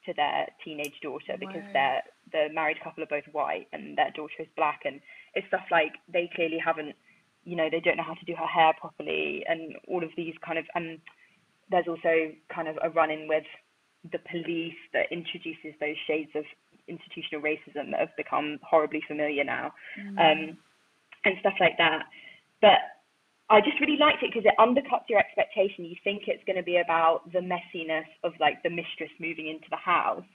[0.05, 4.35] to their teenage daughter because they're the married couple are both white and their daughter
[4.41, 5.01] is black and
[5.35, 6.95] it's stuff like they clearly haven't
[7.47, 10.35] you know they don't know how to do her hair properly and all of these
[10.45, 10.99] kind of and
[11.71, 13.45] there's also kind of a run in with
[14.13, 16.45] the police that introduces those shades of
[16.87, 20.19] institutional racism that have become horribly familiar now Mm.
[20.19, 20.59] um,
[21.25, 22.05] and stuff like that.
[22.63, 22.79] But
[23.51, 25.85] I just really liked it because it undercuts your expectation.
[25.85, 29.67] You think it's going to be about the messiness of like the mistress moving into
[29.71, 30.27] the house,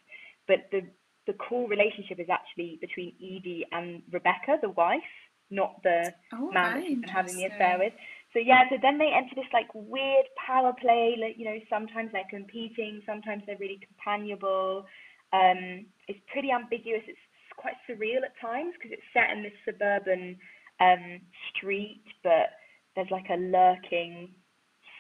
[0.48, 0.82] but the
[1.28, 5.14] the core relationship is actually between Edie and Rebecca, the wife,
[5.52, 7.94] not the oh, man that she's been having the affair with.
[8.34, 11.18] So yeah, so then they enter this like weird power play.
[11.20, 14.86] Like you know, sometimes they're competing, sometimes they're really companionable.
[15.34, 17.04] Um, it's pretty ambiguous.
[17.08, 17.20] It's
[17.58, 20.38] quite surreal at times because it's set in this suburban
[20.80, 21.20] um,
[21.52, 22.56] street, but
[22.96, 24.32] there's like a lurking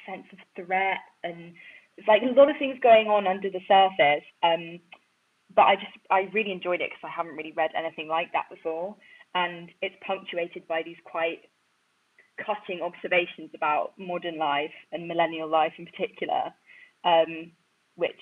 [0.05, 1.53] sense of threat, and
[1.97, 4.25] it's like a lot of things going on under the surface.
[4.43, 4.79] Um,
[5.55, 8.49] but I just I really enjoyed it because I haven't really read anything like that
[8.49, 8.95] before,
[9.35, 11.41] and it's punctuated by these quite
[12.45, 16.53] cutting observations about modern life and millennial life in particular,
[17.05, 17.51] um,
[17.95, 18.19] which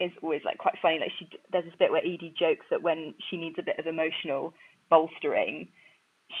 [0.00, 0.98] is always like quite funny.
[0.98, 3.86] Like she, there's this bit where Edie jokes that when she needs a bit of
[3.86, 4.54] emotional
[4.90, 5.68] bolstering,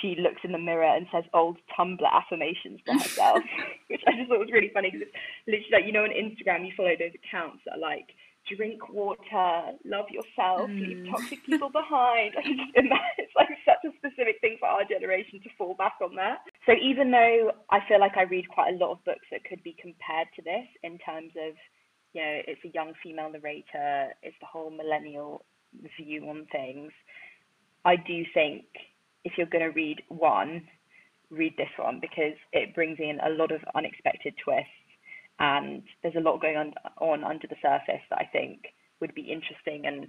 [0.00, 3.42] she looks in the mirror and says old Tumblr affirmations to herself,
[3.88, 6.66] which I just thought was really funny because it's literally like you know on Instagram
[6.66, 8.14] you follow those accounts that are like
[8.56, 11.10] drink water, love yourself, leave Mm.
[11.10, 12.34] toxic people behind.
[12.76, 16.14] And that, it's like such a specific thing for our generation to fall back on
[16.16, 16.38] that.
[16.66, 19.62] So even though I feel like I read quite a lot of books that could
[19.62, 21.54] be compared to this in terms of,
[22.14, 25.44] you know, it's a young female narrator, it's the whole millennial
[25.98, 26.92] view on things,
[27.84, 28.64] I do think
[29.24, 30.62] if you're going to read one,
[31.30, 34.70] read this one because it brings in a lot of unexpected twists
[35.38, 38.66] and there's a lot going on, on under the surface that I think
[39.00, 40.08] would be interesting and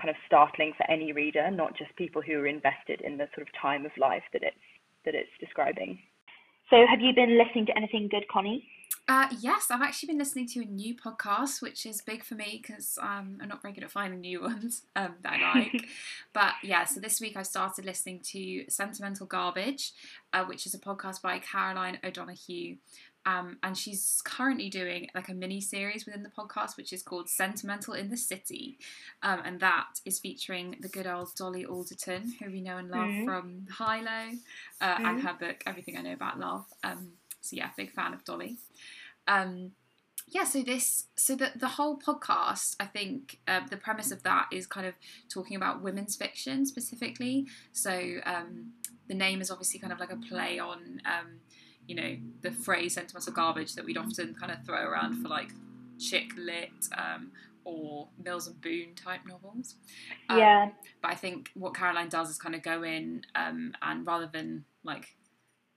[0.00, 3.46] kind of startling for any reader, not just people who are invested in the sort
[3.46, 4.56] of time of life that it's
[5.04, 5.98] that it's describing.
[6.70, 8.66] So, have you been listening to anything good, Connie?
[9.08, 12.62] Uh, yes, I've actually been listening to a new podcast, which is big for me
[12.62, 15.86] because um, I'm not very good at finding new ones um, that I like.
[16.32, 19.92] but yeah, so this week I started listening to Sentimental Garbage,
[20.32, 22.76] uh, which is a podcast by Caroline O'Donoghue.
[23.24, 27.28] Um, and she's currently doing like a mini series within the podcast, which is called
[27.28, 28.78] Sentimental in the City.
[29.22, 33.08] Um, and that is featuring the good old Dolly Alderton, who we know and love
[33.08, 33.24] mm.
[33.24, 34.36] from High Low,
[34.80, 35.04] uh, mm.
[35.04, 36.66] and her book, Everything I Know About Love.
[36.82, 38.58] Um, so, yeah, big fan of Dolly.
[39.28, 39.72] Um,
[40.28, 44.46] yeah, so this, so the, the whole podcast, I think uh, the premise of that
[44.50, 44.94] is kind of
[45.28, 47.46] talking about women's fiction specifically.
[47.72, 48.72] So um,
[49.08, 51.40] the name is obviously kind of like a play on um,
[51.86, 55.50] you know, the phrase sentimental garbage that we'd often kind of throw around for like
[55.98, 57.30] chick lit um,
[57.64, 59.76] or Mills and Boon type novels.
[60.28, 60.68] Um, yeah.
[61.00, 64.64] But I think what Caroline does is kind of go in um, and rather than
[64.84, 65.16] like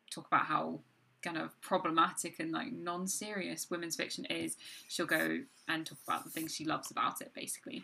[0.10, 0.80] talk about how
[1.22, 4.56] kind of problematic and like non-serious women's fiction is,
[4.88, 7.84] she'll go and talk about the things she loves about it, basically.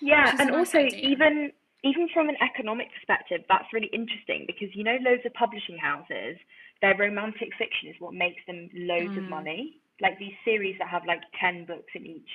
[0.00, 0.98] Yeah, and nice also idea.
[1.00, 5.78] even even from an economic perspective, that's really interesting because you know loads of publishing
[5.78, 6.36] houses
[6.82, 9.18] their romantic fiction is what makes them loads mm.
[9.18, 9.80] of money.
[10.00, 12.32] Like these series that have like ten books in each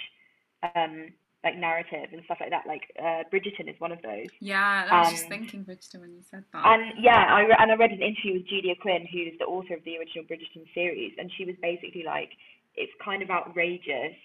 [0.76, 1.10] um
[1.46, 2.66] like narrative and stuff like that.
[2.66, 4.26] Like uh, Bridgerton is one of those.
[4.42, 6.66] Yeah, I was um, just thinking Bridgerton when you said that.
[6.66, 9.76] And yeah, I re- and I read an interview with Julia Quinn, who's the author
[9.76, 12.34] of the original Bridgerton series, and she was basically like,
[12.74, 14.18] it's kind of outrageous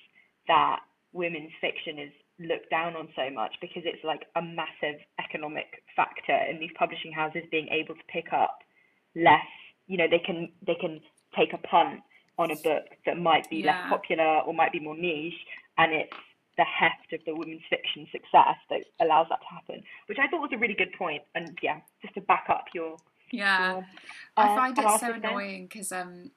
[0.48, 0.80] that
[1.12, 6.40] women's fiction is looked down on so much because it's like a massive economic factor
[6.48, 8.64] in these publishing houses being able to pick up
[9.14, 9.52] less
[9.90, 11.00] you know they can they can
[11.37, 12.00] take a punt
[12.38, 13.72] on a book that might be yeah.
[13.72, 15.35] less popular or might be more niche
[15.79, 16.12] and it's
[16.57, 20.40] the heft of the women's fiction success that allows that to happen which i thought
[20.40, 21.22] was a really good point.
[21.35, 22.96] And yeah just to back up your
[23.33, 23.72] yeah.
[23.72, 23.79] your,
[24.37, 26.31] uh, i find it so annoying because um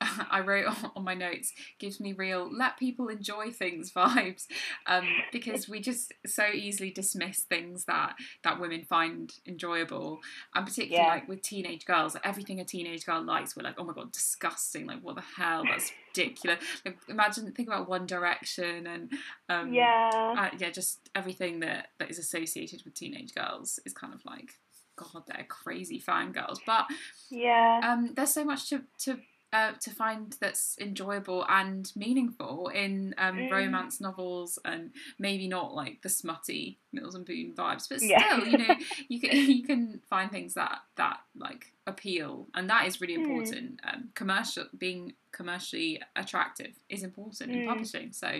[0.30, 4.46] I wrote on my notes gives me real let people enjoy things vibes.
[4.86, 10.20] Um, because we just so easily dismiss things that that women find enjoyable.
[10.54, 11.14] And particularly yeah.
[11.14, 14.12] like with teenage girls like everything a teenage girl likes we're like oh my god
[14.12, 15.64] disgusting like what the hell?
[15.64, 16.62] That's ridiculous.
[16.84, 19.12] Like, imagine think about One Direction and
[19.48, 20.34] um, yeah.
[20.36, 24.54] uh, yeah just everything that that is associated with teenage girls is kind of like
[24.96, 26.58] god they're crazy fangirls.
[26.66, 26.86] But
[27.30, 27.80] yeah.
[27.82, 29.18] um, there's so much to to
[29.52, 33.50] uh, to find that's enjoyable and meaningful in um, mm.
[33.50, 38.44] romance novels and maybe not like the smutty Mills and Boon vibes, but still, yeah.
[38.44, 38.74] you know,
[39.08, 43.24] you can you can find things that that like appeal, and that is really mm.
[43.24, 43.80] important.
[43.82, 43.94] Mm.
[43.94, 47.62] Um, commercial being commercially attractive is important mm.
[47.62, 48.12] in publishing.
[48.12, 48.30] So,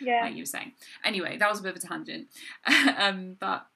[0.00, 0.22] yeah.
[0.22, 0.72] like you were saying.
[1.04, 2.28] Anyway, that was a bit of a tangent,
[2.98, 3.66] um, but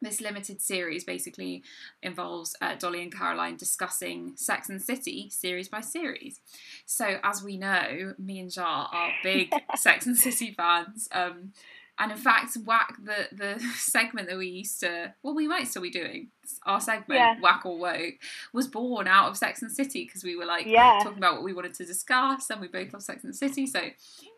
[0.00, 1.62] this limited series basically
[2.02, 6.40] involves uh, Dolly and Caroline discussing Sex and City series by series.
[6.86, 11.08] So, as we know, me and Jar are big Sex and City fans.
[11.12, 11.52] Um,
[12.00, 15.82] and in fact, Whack, the, the segment that we used to, well, we might still
[15.82, 16.28] be doing,
[16.64, 17.38] our segment, yeah.
[17.40, 18.14] Whack or Woke,
[18.54, 21.00] was born out of Sex and City because we were like yeah.
[21.02, 23.66] talking about what we wanted to discuss and we both love Sex and City.
[23.66, 23.82] So,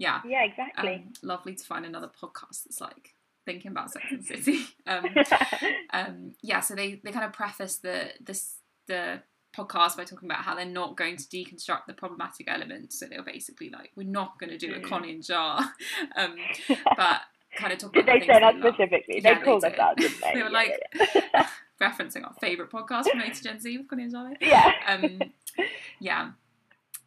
[0.01, 0.21] yeah.
[0.27, 0.95] Yeah, exactly.
[1.07, 3.12] Um, lovely to find another podcast that's like
[3.45, 4.61] thinking about Sex and City.
[4.87, 5.07] Um,
[5.93, 8.57] um, yeah, so they, they kind of preface the this
[8.89, 9.23] the
[9.57, 12.99] podcast by talking about how they're not going to deconstruct the problematic elements.
[12.99, 14.89] So they're basically like, we're not going to do a mm.
[14.89, 15.61] Connie and Jar,
[16.17, 16.37] um,
[16.97, 17.21] but
[17.57, 18.07] kind of talk about.
[18.07, 19.21] Did they say that specifically?
[19.21, 20.35] They yeah, called us out, didn't they?
[20.35, 20.73] they were like
[21.81, 24.33] referencing our favourite podcast from A to Gen Z with Connie and Jar.
[24.41, 24.73] Yeah.
[24.87, 25.21] Um,
[26.01, 26.31] yeah.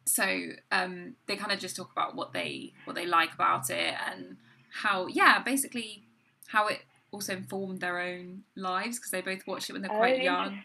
[0.04, 0.24] So
[0.70, 4.36] um, they kind of just talk about what they what they like about it and
[4.70, 6.05] how yeah basically
[6.46, 6.82] how it
[7.12, 10.60] also informed their own lives because they both watched it when they're quite oh, young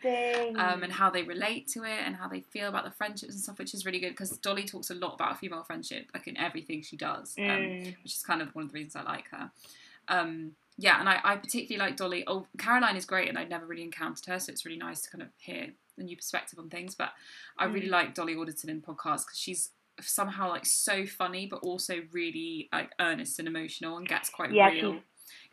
[0.58, 3.42] um, and how they relate to it and how they feel about the friendships and
[3.42, 6.36] stuff which is really good because dolly talks a lot about female friendship like in
[6.38, 7.96] everything she does um, mm.
[8.04, 9.52] which is kind of one of the reasons i like her
[10.08, 13.66] um, yeah and I, I particularly like dolly oh caroline is great and i'd never
[13.66, 15.68] really encountered her so it's really nice to kind of hear
[15.98, 17.12] a new perspective on things but
[17.58, 17.92] i really mm.
[17.92, 22.92] like dolly alderton in podcasts because she's somehow like so funny but also really like
[23.00, 25.00] earnest and emotional and gets quite yeah, real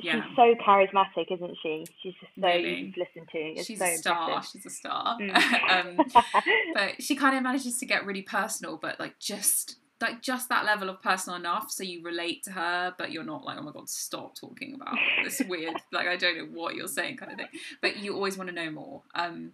[0.01, 0.23] yeah.
[0.23, 1.87] She's so charismatic, isn't she?
[2.03, 2.75] She's just so really?
[2.75, 3.39] easy to listen to.
[3.39, 4.29] It's She's so a star.
[4.29, 4.51] Impressive.
[4.63, 5.19] She's a star.
[5.19, 5.99] Mm.
[6.01, 6.07] um,
[6.75, 10.65] but she kind of manages to get really personal, but like just like just that
[10.65, 13.73] level of personal enough so you relate to her, but you're not like, oh my
[13.73, 17.39] god, stop talking about this weird, like I don't know what you're saying kind of
[17.39, 17.49] thing.
[17.83, 19.03] But you always want to know more.
[19.15, 19.53] Um,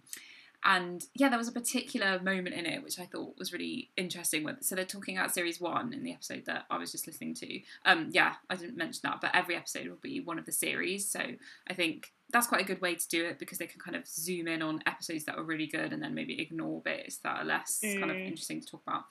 [0.65, 4.43] and yeah, there was a particular moment in it which I thought was really interesting.
[4.43, 7.35] With so they're talking about series one in the episode that I was just listening
[7.35, 7.59] to.
[7.85, 11.07] Um, yeah, I didn't mention that, but every episode will be one of the series.
[11.07, 11.21] So
[11.69, 14.07] I think that's quite a good way to do it because they can kind of
[14.07, 17.45] zoom in on episodes that were really good and then maybe ignore bits that are
[17.45, 17.99] less mm.
[17.99, 18.25] kind of mm.
[18.25, 19.03] interesting to talk about.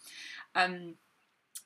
[0.57, 0.97] Um,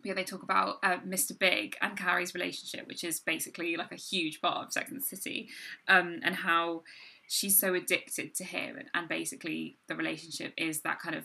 [0.05, 1.37] yeah, they talk about uh, Mr.
[1.37, 5.07] Big and Carrie's relationship, which is basically like a huge part of Sex and the
[5.07, 5.49] City,
[5.89, 6.83] um, and how
[7.29, 11.25] she's so addicted to him and, and basically the relationship is that kind of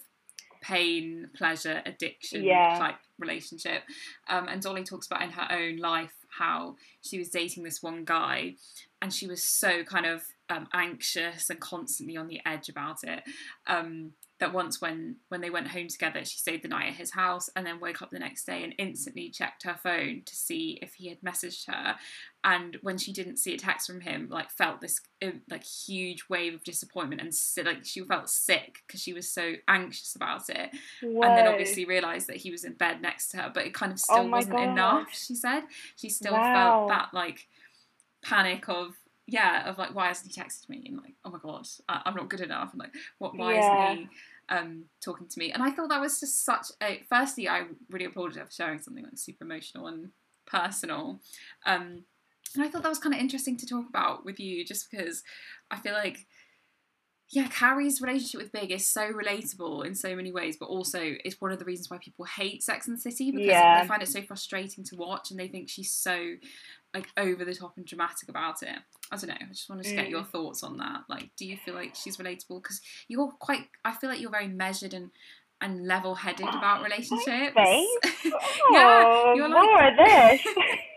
[0.61, 2.77] pain pleasure addiction yeah.
[2.77, 3.83] type relationship
[4.29, 8.05] um, and dolly talks about in her own life how she was dating this one
[8.05, 8.53] guy
[9.01, 13.23] and she was so kind of um, anxious and constantly on the edge about it
[13.67, 14.11] um,
[14.43, 17.49] that once when when they went home together she stayed the night at his house
[17.55, 20.95] and then woke up the next day and instantly checked her phone to see if
[20.95, 21.95] he had messaged her
[22.43, 26.25] and when she didn't see a text from him like felt this uh, like huge
[26.29, 27.31] wave of disappointment and
[27.65, 31.21] like she felt sick because she was so anxious about it Whoa.
[31.21, 33.93] and then obviously realized that he was in bed next to her but it kind
[33.93, 34.69] of oh still oh wasn't God.
[34.69, 35.61] enough she said
[35.95, 36.53] she still wow.
[36.53, 37.47] felt that like
[38.21, 40.83] panic of yeah, of like, why hasn't he texted me?
[40.85, 42.71] And like, oh my god, I, am not good enough.
[42.73, 43.35] And like, what?
[43.35, 43.91] Why yeah.
[43.91, 44.09] isn't he
[44.53, 45.51] um, talking to me?
[45.51, 47.01] And I thought that was just such a.
[47.09, 50.09] Firstly, I really applauded her for sharing something like super emotional and
[50.45, 51.19] personal.
[51.65, 52.03] Um,
[52.55, 55.23] and I thought that was kind of interesting to talk about with you, just because
[55.71, 56.27] I feel like
[57.33, 61.41] yeah, Carrie's relationship with Big is so relatable in so many ways, but also it's
[61.41, 63.81] one of the reasons why people hate Sex and the City because yeah.
[63.81, 66.35] they find it so frustrating to watch and they think she's so
[66.93, 68.77] like over the top and dramatic about it.
[69.11, 69.35] I don't know.
[69.39, 70.29] I just wanted to get your mm.
[70.29, 71.01] thoughts on that.
[71.09, 72.61] Like, do you feel like she's relatable?
[72.61, 73.67] Because you're quite.
[73.83, 75.11] I feel like you're very measured and
[75.61, 77.25] and level headed about relationships.
[78.71, 80.47] yeah, you're like, more of this.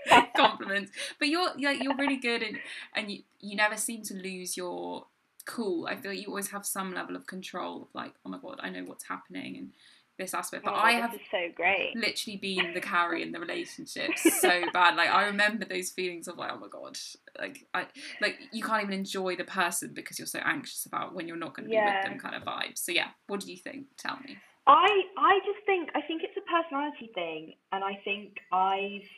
[0.37, 2.59] compliments, but you're you're, you're really good and
[2.95, 5.07] and you you never seem to lose your
[5.47, 5.87] cool.
[5.87, 8.61] I feel like you always have some level of control of like, oh my god,
[8.63, 9.71] I know what's happening and
[10.19, 10.65] this aspect.
[10.65, 11.93] But oh, I have so great.
[11.95, 14.97] literally been the Carrie in the relationship so bad.
[14.97, 16.99] Like I remember those feelings of like, oh my god,
[17.39, 17.87] like I
[18.21, 21.55] like you can't even enjoy the person because you're so anxious about when you're not
[21.55, 22.79] going to be with them kind of vibes.
[22.79, 23.87] So yeah, what do you think?
[23.99, 24.37] Tell me.
[24.67, 29.09] I I just think I think it's a personality thing, and I think I've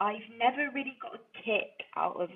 [0.00, 2.30] I've never really got a kick out of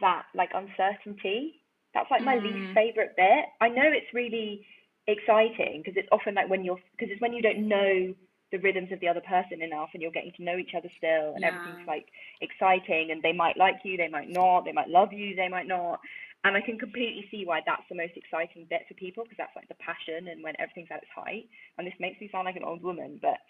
[0.00, 1.62] that like uncertainty.
[1.94, 2.42] That's like my mm.
[2.42, 3.46] least favorite bit.
[3.60, 4.66] I know it's really
[5.08, 8.14] exciting because it's often like when you're because it's when you don't know
[8.52, 11.32] the rhythms of the other person enough and you're getting to know each other still
[11.34, 11.48] and yeah.
[11.48, 12.06] everything's like
[12.40, 15.66] exciting and they might like you they might not they might love you they might
[15.66, 15.98] not.
[16.44, 19.56] And i can completely see why that's the most exciting bit for people because that's
[19.56, 21.48] like the passion and when everything's at its height.
[21.76, 23.40] And this makes me sound like an old woman but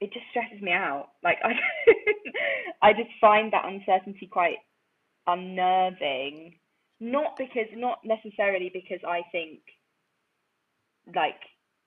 [0.00, 1.10] it just stresses me out.
[1.22, 4.58] Like i i just find that uncertainty quite
[5.26, 6.54] unnerving.
[7.00, 9.60] Not because not necessarily because i think
[11.14, 11.40] like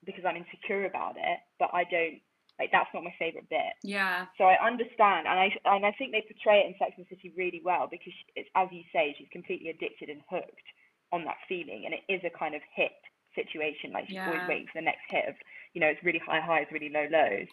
[0.05, 2.21] because I'm insecure about it, but I don't
[2.59, 3.75] like that's not my favorite bit.
[3.83, 4.25] Yeah.
[4.37, 7.15] So I understand, and I and I think they portray it in Sex and the
[7.15, 10.67] City really well because it's as you say, she's completely addicted and hooked
[11.11, 12.95] on that feeling, and it is a kind of hit
[13.35, 13.91] situation.
[13.91, 14.27] Like she's yeah.
[14.27, 15.35] always waiting for the next hit of,
[15.73, 17.51] you know, it's really high highs, really low lows.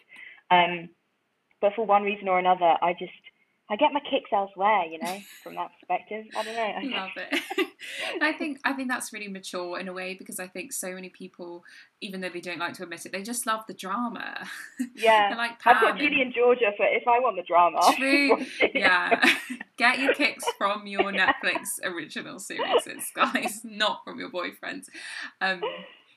[0.49, 0.89] Um,
[1.59, 3.11] but for one reason or another, I just
[3.69, 6.25] I get my kicks elsewhere, you know, from that perspective.
[6.37, 6.61] I don't know.
[6.61, 7.69] I Love it.
[8.21, 11.09] I think I think that's really mature in a way because I think so many
[11.09, 11.63] people,
[12.01, 14.45] even though they don't like to admit it, they just love the drama.
[14.95, 17.79] Yeah, like Pam I've got Ginny and Georgia for if I want the drama.
[17.95, 18.45] True.
[18.73, 19.23] yeah,
[19.77, 24.85] get your kicks from your Netflix original series, guys, not from your boyfriends.
[25.41, 25.61] Um,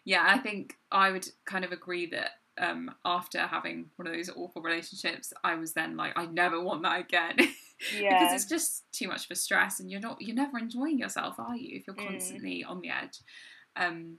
[0.04, 4.30] yeah, I think I would kind of agree that um, after having one of those
[4.30, 7.36] awful relationships, I was then like, I never want that again.
[7.92, 8.20] Yeah.
[8.20, 11.54] because it's just too much for stress, and you're not, you're never enjoying yourself, are
[11.54, 11.76] you?
[11.76, 12.08] If you're mm.
[12.08, 12.70] constantly mm.
[12.70, 13.18] on the edge.
[13.76, 14.16] Um,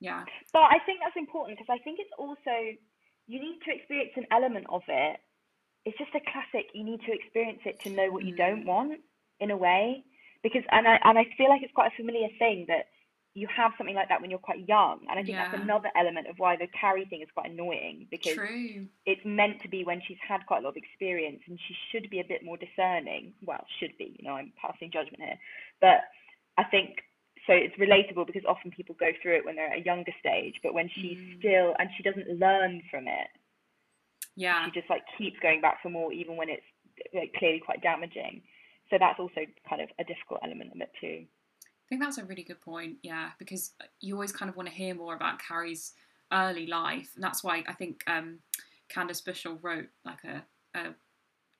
[0.00, 0.24] yeah.
[0.52, 2.76] But I think that's important because I think it's also
[3.26, 5.16] you need to experience an element of it.
[5.86, 6.68] It's just a classic.
[6.74, 8.66] You need to experience it to know what you don't mm.
[8.66, 9.00] want,
[9.40, 10.04] in a way.
[10.42, 12.86] Because and I and I feel like it's quite a familiar thing that
[13.40, 15.00] you have something like that when you're quite young.
[15.08, 15.50] And I think yeah.
[15.50, 18.86] that's another element of why the Carrie thing is quite annoying because True.
[19.06, 22.10] it's meant to be when she's had quite a lot of experience and she should
[22.10, 23.32] be a bit more discerning.
[23.42, 25.38] Well, should be, you know, I'm passing judgment here.
[25.80, 26.04] But
[26.58, 27.00] I think
[27.46, 30.60] so it's relatable because often people go through it when they're at a younger stage,
[30.62, 31.38] but when she's mm.
[31.38, 33.28] still and she doesn't learn from it.
[34.36, 34.66] Yeah.
[34.66, 36.68] She just like keeps going back for more even when it's
[37.14, 38.42] like, clearly quite damaging.
[38.90, 41.24] So that's also kind of a difficult element of it too.
[41.90, 44.74] I think that's a really good point, yeah, because you always kind of want to
[44.74, 45.92] hear more about Carrie's
[46.32, 48.38] early life, and that's why I think um,
[48.88, 50.44] Candace Bushnell wrote like a,
[50.78, 50.94] a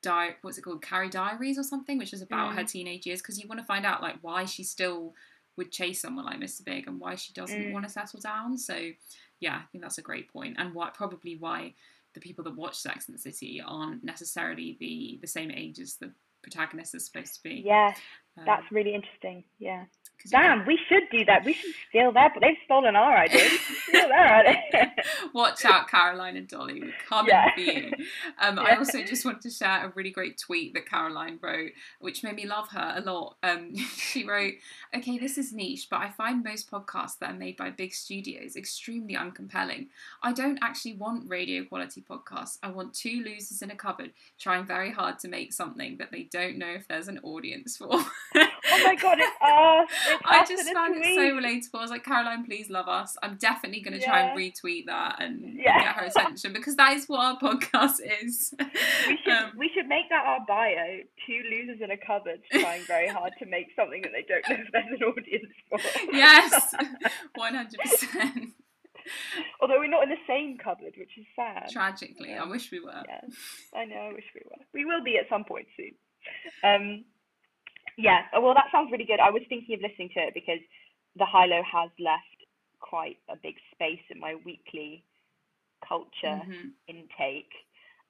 [0.03, 2.57] di- what's it called, Carrie Diaries or something, which is about Mm.
[2.59, 5.15] her teenage years because you want to find out like why she still
[5.57, 6.65] would chase someone like Mr.
[6.65, 7.73] Big and why she doesn't Mm.
[7.73, 8.57] want to settle down.
[8.57, 8.93] So
[9.41, 11.75] yeah, I think that's a great point, and why probably why
[12.15, 15.97] the people that watch Sex and the City aren't necessarily the the same age as
[15.97, 16.13] the
[16.43, 17.63] protagonist is supposed to be.
[17.67, 17.93] Yeah,
[18.39, 19.45] Um, that's really interesting.
[19.59, 19.87] Yeah.
[20.23, 21.45] 'Cause you get- Damn, we should do that.
[21.45, 23.53] We should steal that, but they've stolen our ideas.
[23.89, 24.95] steal their idea.
[25.33, 26.81] Watch out, Caroline and Dolly.
[26.81, 27.55] We're coming Yeah.
[27.55, 27.93] for you.
[28.39, 32.23] Um, I also just wanted to share a really great tweet that Caroline wrote, which
[32.23, 33.37] made me love her a lot.
[33.43, 34.55] Um, she wrote,
[34.95, 38.57] Okay, this is niche, but I find most podcasts that are made by big studios
[38.57, 39.87] extremely uncompelling.
[40.23, 42.59] I don't actually want radio quality podcasts.
[42.63, 46.25] I want two losers in a cupboard trying very hard to make something that they
[46.25, 47.89] don't know if there's an audience for.
[47.93, 50.10] oh my god, it's us.
[50.25, 51.79] I just found it so relatable.
[51.79, 53.17] I was like, Caroline, please love us.
[53.23, 55.79] I'm definitely going to try and retweet that and, Yeah.
[55.85, 58.55] get her attention because that is what our podcast is.
[59.07, 61.01] We should, Um, we should make that our bio.
[61.27, 64.65] Two losers in a cupboard trying very hard to make something that they don't know
[64.65, 65.79] if there's an audience for.
[66.13, 66.75] yes,
[67.39, 68.53] 100%.
[69.61, 71.69] Although we're not in the same cupboard, which is sad.
[71.71, 73.03] Tragically, I wish we were.
[73.09, 73.21] Yeah,
[73.75, 73.97] I know.
[73.97, 74.63] I wish we were.
[74.73, 75.93] We will be at some point soon.
[76.63, 77.05] Um,
[77.97, 78.23] yeah.
[78.35, 79.21] oh, Well, that sounds really good.
[79.21, 80.61] I was thinking of listening to it because
[81.17, 82.25] the High Low has left
[82.81, 85.05] quite a big space in my weekly
[85.87, 86.73] culture Mhm.
[86.89, 87.53] intake.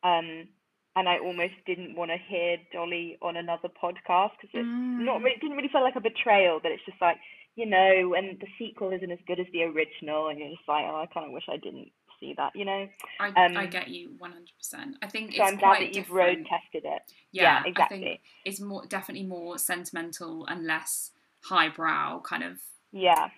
[0.03, 0.49] Um,
[0.97, 5.25] and I almost didn't want to hear Dolly on another podcast because it Mm.
[5.27, 7.19] it didn't really feel like a betrayal, but it's just like
[7.57, 10.87] you know, and the sequel isn't as good as the original, and you're just like,
[10.87, 12.89] oh, I kind of wish I didn't see that, you know.
[13.19, 14.95] I, Um, I get you 100%.
[15.03, 16.39] I think So it's I'm glad that you've different.
[16.39, 17.03] road tested it.
[17.33, 18.21] yeah, yeah, I exactly.
[18.45, 21.11] it's more definitely more sentimental and less
[21.45, 22.61] highbrow kind of
[22.93, 23.29] Yeah.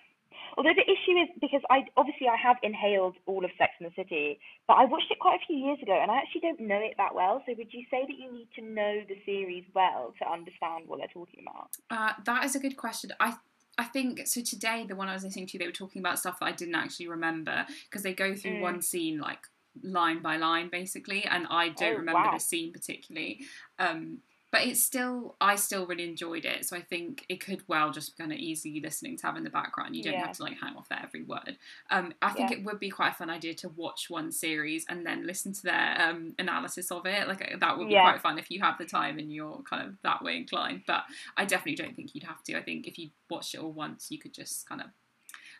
[0.57, 3.93] Although the issue is because I obviously I have inhaled all of Sex and the
[3.95, 6.77] City, but I watched it quite a few years ago and I actually don't know
[6.77, 7.41] it that well.
[7.47, 10.99] So would you say that you need to know the series well to understand what
[10.99, 11.69] they're talking about?
[11.89, 13.11] Uh, that is a good question.
[13.19, 13.33] I
[13.77, 14.41] I think so.
[14.41, 16.75] Today, the one I was listening to, they were talking about stuff that I didn't
[16.75, 18.61] actually remember because they go through Mm.
[18.61, 19.47] one scene like
[19.81, 22.33] line by line, basically, and I don't Oh, remember wow.
[22.33, 23.45] the scene particularly.
[23.79, 24.19] Um,
[24.53, 26.63] but it's still, I still really enjoyed it.
[26.63, 29.43] So I think it could well just be kind of easy listening to have in
[29.43, 29.95] the background.
[29.95, 30.27] You don't Yeah.
[30.27, 31.57] have to like hang off at every word.
[31.89, 32.57] Um, I think Yeah.
[32.57, 35.63] it would be quite a fun idea to watch one series and then listen to
[35.63, 37.27] their um, analysis of it.
[37.27, 38.11] Like uh, that would be Yeah.
[38.11, 40.83] quite fun if you have the time and you're kind of that way inclined.
[40.85, 42.55] But I definitely don't think you'd have to.
[42.55, 44.87] I think if you watched it all once, you could just kind of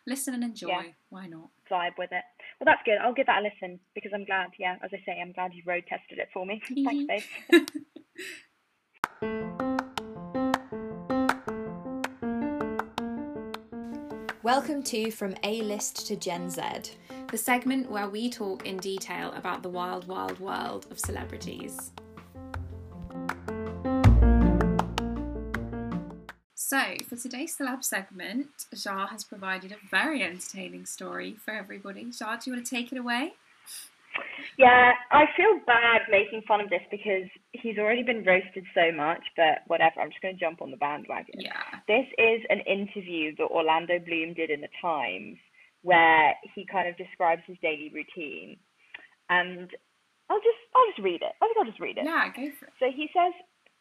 [0.06, 0.68] listen and enjoy.
[0.68, 0.82] Yeah.
[1.08, 1.48] Why not?
[1.68, 2.22] Vibe with it.
[2.60, 2.98] Well, that's good.
[2.98, 4.50] I'll give that a listen because I'm glad.
[4.56, 6.62] Yeah, as I say, I'm glad you road tested it for me.
[6.84, 7.66] Thanks, babe.
[14.44, 16.62] Welcome to From A List to Gen Z.
[17.30, 21.92] The segment where we talk in detail about the wild, wild world of celebrities.
[26.54, 32.10] So, for today's celeb segment, Jar has provided a very entertaining story for everybody.
[32.10, 33.34] Jar, do you want to take it away?
[34.58, 39.22] Yeah, I feel bad making fun of this because he's already been roasted so much,
[39.36, 40.00] but whatever.
[40.00, 41.40] I'm just going to jump on the bandwagon.
[41.40, 41.62] Yeah.
[41.88, 45.36] This is an interview that Orlando Bloom did in the Times
[45.82, 48.56] where he kind of describes his daily routine.
[49.28, 49.68] And
[50.30, 51.32] I'll just I'll just read it.
[51.42, 52.04] I think I'll just read it.
[52.04, 52.72] Yeah, go for it.
[52.78, 53.32] So he says,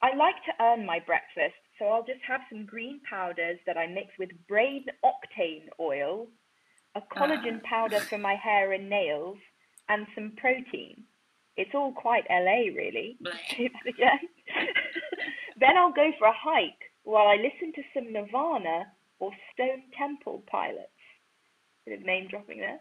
[0.01, 3.87] I like to earn my breakfast, so I'll just have some green powders that I
[3.87, 6.27] mix with brain octane oil,
[6.95, 7.67] a collagen Ah.
[7.69, 9.37] powder for my hair and nails,
[9.89, 11.03] and some protein.
[11.55, 13.17] It's all quite LA, really.
[13.23, 13.31] Bleh.
[13.49, 14.19] Say that again.
[15.59, 18.87] then I'll go for a hike while I listen to some Nirvana
[19.19, 20.89] or Stone Temple Pilots.
[21.85, 22.79] Bit of name dropping there.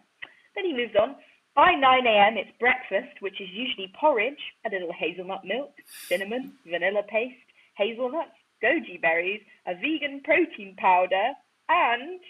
[0.54, 1.16] Then he moves on.
[1.54, 5.74] By 9 a.m., it's breakfast, which is usually porridge, a little hazelnut milk,
[6.08, 7.44] cinnamon, vanilla paste,
[7.76, 8.32] hazelnuts,
[8.64, 11.32] goji berries, a vegan protein powder,
[11.68, 12.20] and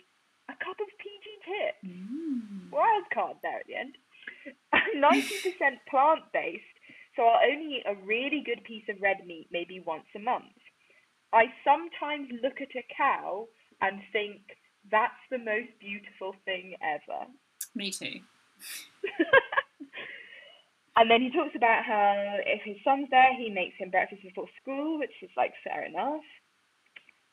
[0.48, 1.74] a cup of PG tip.
[1.86, 2.72] Mm.
[2.72, 3.94] Wild card there at the end.
[4.96, 6.62] 90% plant based,
[7.16, 10.56] so I'll only eat a really good piece of red meat maybe once a month.
[11.32, 13.48] I sometimes look at a cow
[13.80, 14.40] and think
[14.90, 17.26] that's the most beautiful thing ever.
[17.74, 18.20] Me too.
[20.96, 24.48] and then he talks about how if his son's there, he makes him breakfast before
[24.60, 26.24] school, which is like fair enough.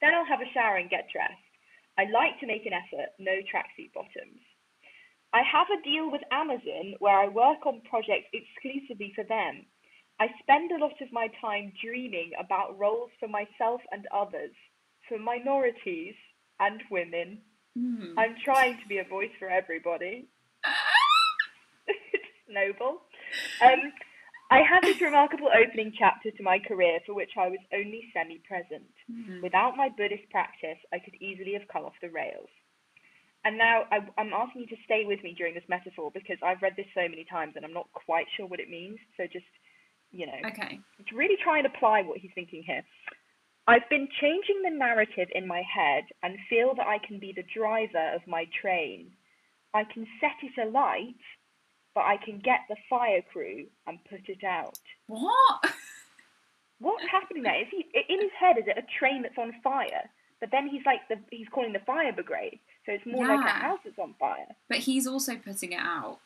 [0.01, 1.35] Then I'll have a shower and get dressed.
[1.97, 4.39] I like to make an effort, no tracksuit bottoms.
[5.33, 9.65] I have a deal with Amazon where I work on projects exclusively for them.
[10.19, 14.51] I spend a lot of my time dreaming about roles for myself and others,
[15.07, 16.15] for minorities
[16.59, 17.39] and women.
[17.77, 18.15] Mm.
[18.17, 20.27] I'm trying to be a voice for everybody.
[21.87, 23.01] it's noble.
[23.63, 23.93] Um,
[24.51, 28.39] I had this remarkable opening chapter to my career for which I was only semi
[28.39, 28.89] present.
[29.09, 29.43] Mhm.
[29.43, 32.49] Without my Buddhist practice, I could easily have come off the rails.
[33.45, 36.61] And now I, I'm asking you to stay with me during this metaphor because I've
[36.61, 38.99] read this so many times and I'm not quite sure what it means.
[39.17, 39.45] So just,
[40.11, 40.79] you know, Okay.
[41.13, 42.83] really try and apply what he's thinking here.
[43.67, 47.45] I've been changing the narrative in my head and feel that I can be the
[47.55, 49.11] driver of my train.
[49.73, 51.15] I can set it alight,
[51.93, 54.79] but I can get the fire crew and put it out.
[55.07, 55.61] What?
[56.79, 57.61] What's happening there?
[57.61, 58.57] Is he in his head?
[58.57, 60.09] Is it a train that's on fire?
[60.39, 62.59] But then he's like the he's calling the fire brigade,
[62.89, 64.47] so it's more like a house that's on fire.
[64.67, 66.17] But he's also putting it out.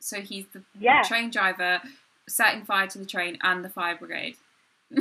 [0.00, 1.80] So he's the Yeah, train driver
[2.28, 4.36] setting fire to the train and the fire brigade.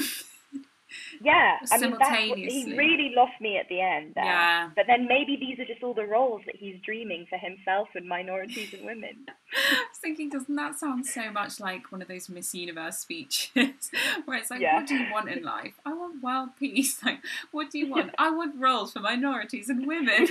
[1.21, 1.57] yeah.
[1.71, 4.13] I mean, what, he really lost me at the end.
[4.15, 4.23] There.
[4.23, 4.69] Yeah.
[4.75, 8.07] But then maybe these are just all the roles that he's dreaming for himself and
[8.07, 9.25] minorities and women.
[9.27, 13.51] I was thinking, doesn't that sound so much like one of those Miss Universe speeches
[14.25, 14.77] where it's like, Yeah.
[14.77, 15.73] what do you want in life?
[15.85, 17.03] I want world peace.
[17.03, 17.19] Like,
[17.51, 18.13] what do you want?
[18.17, 20.27] I want roles for minorities and women.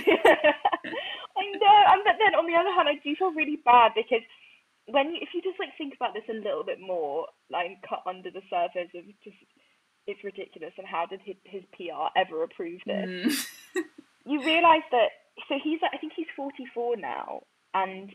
[1.35, 4.23] I know, and but then on the other hand, I do feel really bad because
[4.87, 8.03] when you, if you just like think about this a little bit more, like cut
[8.07, 9.37] under the surface of just
[10.07, 13.07] it's ridiculous and how did his, his PR ever approve this?
[13.07, 13.47] Mm.
[14.25, 15.09] You realise that
[15.49, 17.41] so he's I think he's 44 now,
[17.75, 18.15] and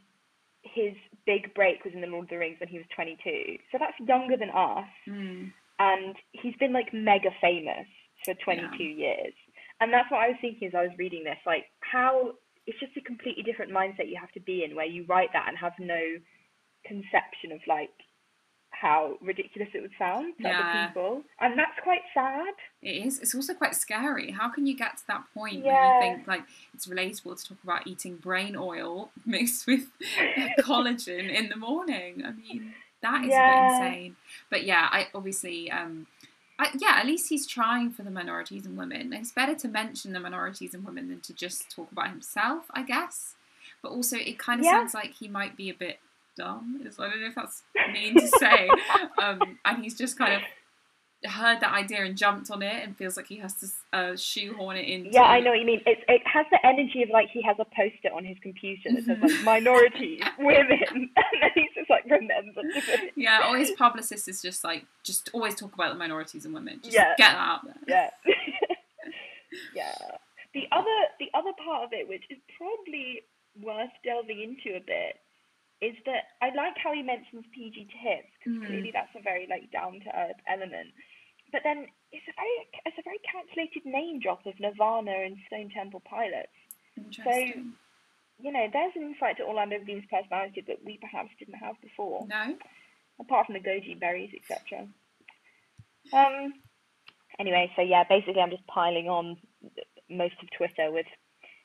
[0.64, 0.94] his
[1.26, 3.58] big break was in the Lord of the Rings when he was 22.
[3.72, 5.52] So that's younger than us Mm.
[5.80, 7.88] and he's been like mega famous
[8.24, 9.34] for 22 years
[9.82, 12.32] and that's what i was thinking as i was reading this like how
[12.66, 15.46] it's just a completely different mindset you have to be in where you write that
[15.48, 16.02] and have no
[16.86, 17.92] conception of like
[18.80, 20.60] how ridiculous it would sound to Yeah.
[20.60, 23.20] other people and that's quite sad It is.
[23.20, 24.30] It's also quite scary.
[24.32, 25.74] How can you get to that point Yeah.
[25.74, 29.88] where you think like it's relatable to talk about eating brain oil mixed with
[30.60, 32.24] collagen in the morning?
[32.26, 33.44] I mean, that is Yeah.
[33.44, 34.16] a bit insane.
[34.50, 36.08] But yeah, I obviously, um,
[36.60, 39.14] I, yeah, at least he's trying for the minorities and women.
[39.14, 42.84] It's better to mention the minorities and women than to just talk about himself, I
[42.84, 43.36] guess.
[43.82, 44.72] But also, it kind of Yeah.
[44.80, 46.00] sounds like he might be a bit
[46.38, 46.82] dumb.
[46.86, 48.70] Is I don't know if that's mean to say.
[49.22, 50.42] um, and he's just kind of
[51.32, 54.78] heard that idea and jumped on it and feels like he has to uh, shoehorn
[54.78, 55.10] it into.
[55.12, 57.56] yeah i know what you mean it's it has the energy of like he has
[57.58, 61.10] a poster on his computer that says like minorities women and
[61.42, 64.86] then he's just like remember to put it Yeah, or his publicist is just like,
[65.04, 66.82] just always talk about the minorities and women.
[66.84, 67.16] Just Yeah.
[67.18, 67.76] get that out there.
[67.88, 68.10] yeah
[69.76, 69.96] yeah
[70.54, 70.86] the other
[71.20, 73.22] the other part of it which is probably
[73.62, 75.18] worth delving into a bit
[75.82, 78.66] is that i like how he mentions pg tips because Mm.
[78.68, 80.90] clearly that's a very like down to earth element
[81.52, 82.56] but then it's a very
[82.86, 86.54] it's a very calculated name drop of nirvana and stone temple pilots
[87.24, 87.32] So
[88.40, 92.26] you know there's an insight to orlando bloom's personality that we perhaps didn't have before
[92.30, 92.56] no?
[93.20, 94.88] apart from the goji berries, etc.
[96.14, 96.54] Um.
[97.40, 99.38] Anyway, so yeah, basically, I'm just piling on
[100.10, 101.06] most of Twitter with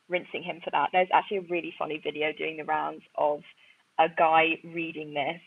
[0.09, 0.91] rinsing him for that.
[0.93, 3.41] There's actually a really funny video doing the rounds of
[3.99, 5.41] a guy reading this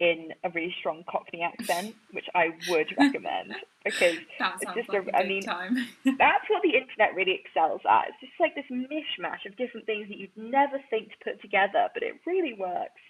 [0.00, 5.06] in a really strong Cockney accent, which I would recommend because That It's just like
[5.06, 5.42] a- a I mean,
[6.18, 8.08] that's what the internet really excels at.
[8.08, 11.88] It's just like this mishmash of different things that you'd never think to put together,
[11.94, 13.00] but it really works.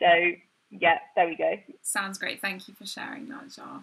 [0.00, 0.32] So
[0.70, 1.52] yeah, there we go.
[1.82, 2.40] sounds great.
[2.40, 3.82] Thank you for sharing that, Jar.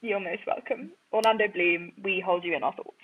[0.00, 0.92] You're most welcome.
[1.12, 2.96] Orlando Bloom, we hold you in our thoughts.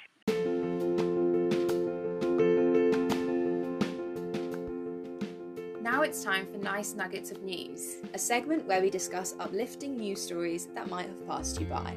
[5.95, 10.21] Now it's time for Nice Nuggets of News, a segment where we discuss uplifting news
[10.21, 11.95] stories that might have passed you by.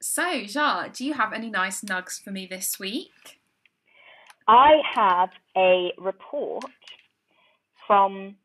[0.00, 3.38] So, Jar, do you have any nice nugs for me this week?
[4.48, 6.64] I have a report
[7.86, 8.36] from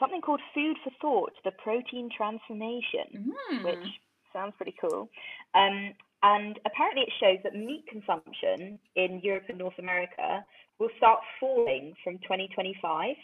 [0.00, 3.62] something called Food for Thought, the protein transformation, Mm.
[3.64, 4.00] which
[4.32, 5.08] sounds pretty cool.
[5.54, 10.44] Um, and apparently it shows that meat consumption in Europe and North America
[10.78, 13.14] will start falling from 2025.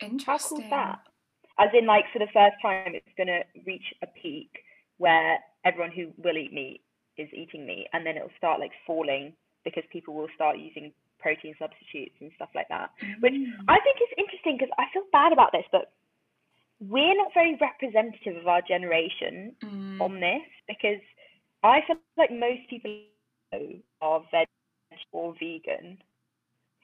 [0.00, 0.48] How Interesting.
[0.58, 0.98] cool is that?
[1.58, 4.50] As in, like, for the first time, it's going to reach a peak
[4.98, 6.80] where everyone who will eat meat
[7.18, 9.32] is eating meat, and then it'll start like falling
[9.64, 12.90] because people will start using protein substitutes and stuff like that.
[13.20, 13.52] Which Mm.
[13.68, 15.92] I think is interesting because I feel bad about this, but
[16.80, 20.00] we're not very representative of our generation Mm.
[20.00, 21.00] on this because
[21.62, 22.90] I feel like most people
[24.00, 24.48] are veg
[25.12, 25.98] or vegan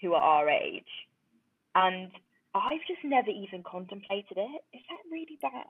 [0.00, 0.84] who are our age,
[1.74, 2.10] and
[2.54, 4.62] I've just never even contemplated it.
[4.72, 5.66] Is that really bad?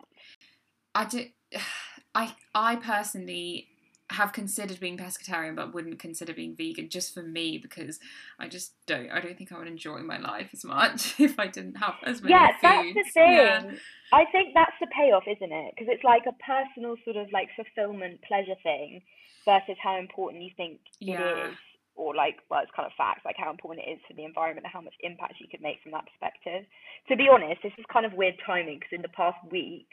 [0.94, 1.26] I do.
[2.14, 3.68] I I personally
[4.11, 7.98] have considered being pescatarian but wouldn't consider being vegan just for me because
[8.38, 11.46] I just don't I don't think I would enjoy my life as much if I
[11.46, 12.94] didn't have as many yeah, foods.
[12.94, 13.32] that's the thing.
[13.32, 13.70] Yeah.
[14.12, 15.74] I think that's the payoff, isn't it?
[15.76, 19.02] Because it's like a personal sort of like fulfillment pleasure thing
[19.44, 21.20] versus how important you think Yeah.
[21.20, 21.56] it is,
[21.94, 24.64] or like, well, it's kind of facts, like how important it is for the environment
[24.64, 26.64] and how much impact you could make from that perspective.
[27.09, 29.88] To be honest, this is kind of weird timing because in the past week,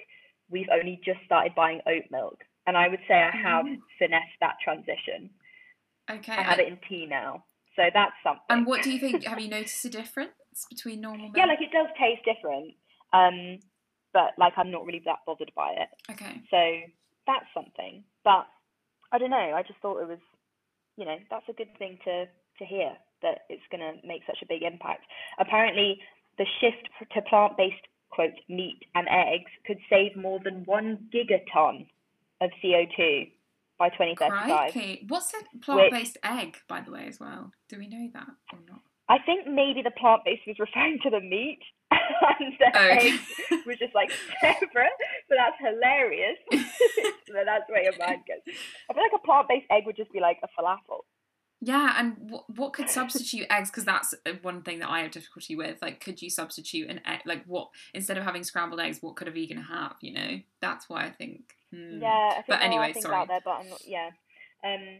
[0.50, 2.45] we've only just started buying oat milk.
[2.68, 3.82] And I would say I have Mm.
[4.00, 5.30] finessed that transition.
[6.10, 6.34] Okay.
[6.34, 7.44] I have it in tea now.
[7.76, 8.46] So that's something.
[8.50, 9.24] And what do you think?
[9.26, 10.32] Have you noticed a difference
[10.70, 11.36] between normal milk?
[11.38, 12.74] Yeah, like it does taste different.
[13.12, 13.60] Um,
[14.14, 15.90] but like I'm not really that bothered by it.
[16.12, 16.42] Okay.
[16.50, 16.82] So
[17.28, 18.04] that's something.
[18.24, 18.48] But
[19.12, 19.54] I don't know.
[19.56, 20.20] I just thought it was,
[20.96, 22.26] you know, that's a good thing to
[22.60, 25.04] to hear that it's going to make such a big impact.
[25.40, 26.00] Apparently,
[26.38, 31.88] the shift to plant-based quote meat and eggs could save more than one gigaton
[32.42, 33.32] of CO2
[33.80, 34.46] by 2035.
[34.72, 35.06] Crikey.
[35.08, 37.52] What's a plant-based egg, by the way, as well?
[37.70, 38.82] Do we know that or not?
[39.10, 41.60] I think maybe the plant-based was referring to the meat
[41.92, 43.08] and the Oh, okay.
[43.10, 44.12] eggs was just like
[44.42, 44.96] separate.
[45.30, 46.38] So that's hilarious.
[46.52, 48.56] so that's where your mind goes.
[48.90, 51.02] I feel like a plant-based egg would just be like a falafel.
[51.62, 53.72] Yeah, and what what could substitute eggs?
[53.72, 55.82] Because that's uh, one thing that I have difficulty with.
[55.82, 57.22] Like, could you substitute an egg?
[57.26, 59.96] Like, what instead of having scrambled eggs, what could a vegan have?
[60.02, 61.42] You know, that's why I think.
[61.76, 62.02] Hmm.
[62.02, 63.16] Yeah, I think But anyway, things sorry.
[63.18, 63.82] out there, but I'm not.
[63.86, 64.10] Yeah,
[64.64, 65.00] um,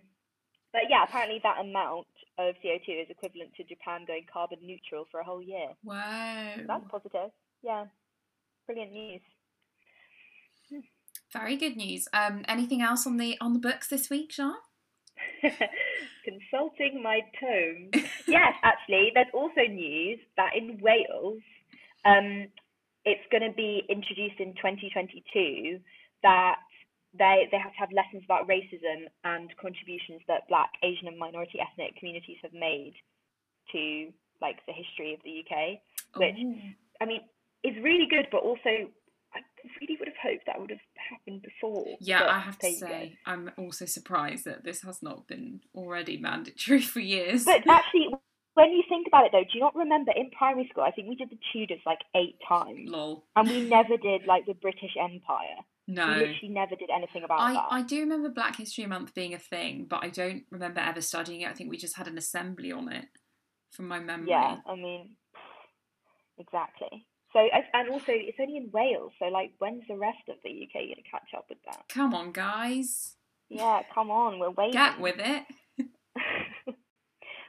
[0.74, 2.08] but yeah, apparently that amount
[2.38, 5.70] of CO2 is equivalent to Japan going carbon neutral for a whole year.
[5.84, 6.56] Wow.
[6.68, 7.32] That's positive.
[7.64, 7.86] Yeah,
[8.68, 9.22] brilliant news.
[11.32, 12.08] Very good news.
[12.14, 14.54] Um, anything else on the on the books this week, Jean?
[15.42, 17.90] Consulting my tome.
[18.28, 21.42] yes, actually, there's also news that in Wales,
[22.06, 22.48] um,
[23.06, 25.80] it's going to be introduced in 2022
[26.24, 26.56] that
[27.18, 31.60] they they have to have lessons about racism and contributions that Black, Asian, and minority
[31.60, 32.94] ethnic communities have made
[33.72, 34.12] to
[34.42, 35.80] like the history of the UK.
[36.16, 36.20] Oh.
[36.20, 36.56] Which Ooh.
[37.02, 37.22] I mean,
[37.64, 38.90] is really good, but also
[39.36, 39.40] I
[39.82, 40.80] really would have hoped that would have
[41.12, 41.86] happened before.
[42.00, 46.82] Yeah, I have to say, I'm also surprised that this has not been already mandatory
[46.94, 47.44] for years.
[47.44, 48.10] But actually,
[48.54, 50.84] when you think about it, though, do you not remember in primary school?
[50.84, 53.26] I think we did the Tudors like eight times, Lol.
[53.36, 55.60] and we never did like the British Empire.
[55.88, 56.08] No.
[56.08, 57.68] We literally never did anything about I, that.
[57.70, 61.42] I do remember Black History Month being a thing, but I don't remember ever studying
[61.42, 61.50] it.
[61.50, 63.06] I think we just had an assembly on it
[63.72, 64.30] from my memory.
[64.30, 65.16] Yeah, I mean,
[66.40, 67.06] exactly.
[67.34, 67.40] So,
[67.74, 69.12] and also, it's only in Wales.
[69.20, 71.84] So, like, when's the rest of the UK going to catch up with that?
[71.90, 73.16] Come on, guys.
[73.50, 74.74] Yeah, come on, we're waiting.
[74.74, 75.44] Get with it.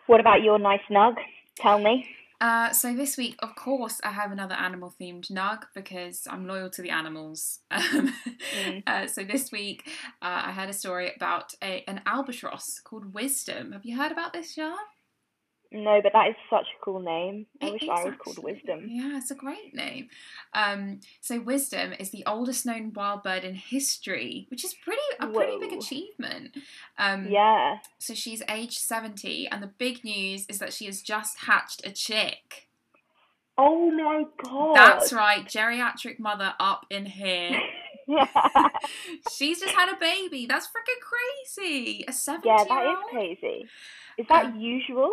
[0.06, 1.14] what about your nice nug?
[1.56, 2.06] Tell me.
[2.40, 6.70] Uh, so this week, of course, I have another animal themed nug because I'm loyal
[6.70, 7.60] to the animals.
[7.70, 8.12] Um,
[8.56, 8.82] Mm.
[8.86, 9.82] uh, so this week,
[10.22, 13.72] uh, I had a story about a, an albatross called Wisdom.
[13.72, 14.76] Have you heard about this, Jar?
[15.72, 17.46] No, but that is such a cool name.
[17.60, 18.38] I It wish I was called.
[18.42, 18.86] Wisdom.
[18.88, 20.08] Yeah, it's a great name.
[20.54, 25.26] Um, so Wisdom is the oldest known wild bird in history, which is pretty a
[25.26, 26.56] pretty big achievement.
[26.98, 27.78] Um, Yeah.
[27.98, 31.90] So she's age seventy, and the big news is that she has just hatched a
[31.90, 32.68] chick.
[33.58, 34.76] Oh my god.
[34.76, 37.58] That's right, geriatric mother up in here.
[39.32, 40.46] She's just had a baby.
[40.46, 42.04] That's freaking crazy.
[42.06, 42.48] A seventy.
[42.48, 43.66] yeah, that is crazy.
[44.18, 45.10] Is that Um, usual?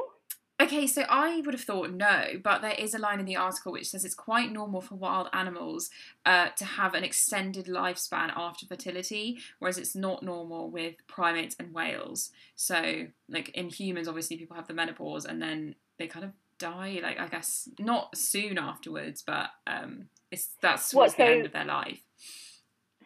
[0.63, 3.73] Okay, so I would have thought no, but there is a line in the article
[3.73, 5.89] which says it's quite normal for wild animals
[6.25, 11.73] uh, to have an extended lifespan after fertility, whereas it's not normal with primates and
[11.73, 12.31] whales.
[12.55, 16.99] So, like in humans, obviously people have the menopause and then they kind of die.
[17.03, 21.51] Like I guess not soon afterwards, but um, it's that's What, towards the end of
[21.51, 21.99] their life.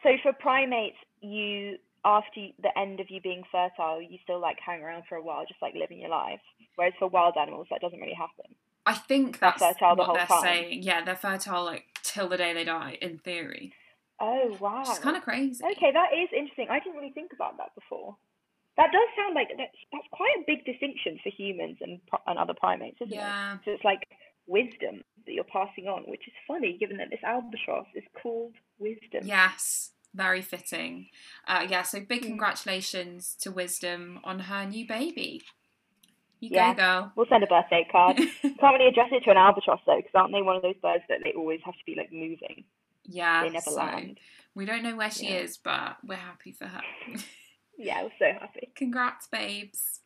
[0.03, 1.77] So for primates, you
[2.07, 5.43] after the end of you being fertile, you still like hang around for a while,
[5.45, 6.39] just like living your life.
[6.75, 8.55] Whereas for wild animals, that doesn't really happen.
[8.85, 10.41] I think They're that's fertile the what whole they're time.
[10.41, 10.83] saying.
[10.83, 13.73] Yeah, they're fertile like till the day they die, in theory.
[14.21, 14.83] Oh wow.
[14.83, 15.61] Is kind of crazy.
[15.63, 16.67] Okay, that is interesting.
[16.71, 18.15] I didn't really think about that before.
[18.77, 22.53] That does sound like that's that's quite a big distinction for humans and and other
[22.57, 23.17] primates, isn't it?
[23.17, 23.57] Yeah.
[23.65, 24.07] So it's like
[24.47, 29.23] wisdom that you're passing on, which is funny given that this albatross is called wisdom.
[29.27, 31.07] Yes, very fitting.
[31.47, 32.27] Uh, yeah, so big Mm.
[32.27, 35.43] congratulations to Wisdom on her new baby.
[36.39, 36.73] You Yeah.
[36.73, 37.11] go, girl.
[37.15, 38.17] We'll send a birthday card.
[38.41, 41.03] Can't really address it to an albatross though, because aren't they one of those birds
[41.09, 42.65] that they always have to be like moving?
[43.09, 44.19] yeah, they never so land.
[44.53, 45.37] we don't know where she Yeah.
[45.37, 46.81] is, but we're happy for her.
[47.79, 48.71] Yeah, we're so happy.
[48.75, 49.99] Congrats, babes.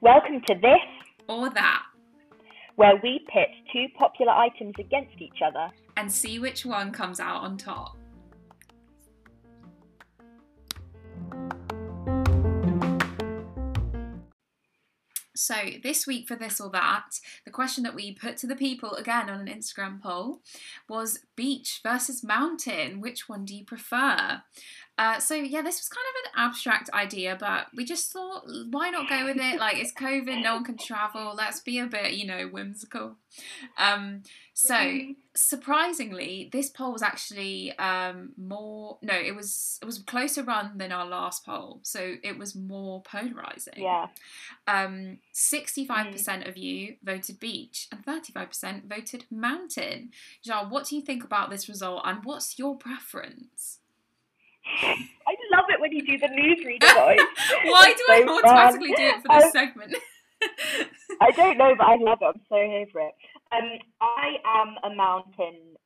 [0.00, 0.80] Welcome to this,
[1.30, 1.84] Or that.
[2.74, 5.68] where we pit two popular items against each other.
[5.96, 7.96] and see which one comes out on top.
[15.36, 18.94] So, this week for this or that, the question that we put to the people
[18.94, 20.40] again on an Instagram poll
[20.88, 23.00] was beach versus mountain.
[23.00, 24.42] Which one do you prefer?
[24.98, 28.90] Uh, so, yeah, this was kind of an abstract idea, but we just thought, why
[28.90, 29.58] not go with it?
[29.58, 31.34] Like, it's COVID, no one can travel.
[31.34, 33.16] Let's be a bit, you know, whimsical.
[33.78, 34.98] Um, so,
[35.34, 38.98] surprisingly, this poll was actually um, more.
[39.00, 42.54] No, it was it was a closer run than our last poll, so it was
[42.54, 43.78] more polarizing.
[43.78, 44.08] Yeah.
[44.66, 50.10] Um, sixty-five percent of you voted beach, and thirty-five percent voted mountain.
[50.44, 53.78] Jean, what do you think about this result, and what's your preference?
[54.82, 57.18] I love it when you do the newsreader voice.
[57.64, 59.94] Why do I so automatically do it for this Um, segment?
[61.20, 62.24] I don't know, but I love it.
[62.24, 63.14] I'm so here for it.
[63.52, 65.76] Um, I am a mountain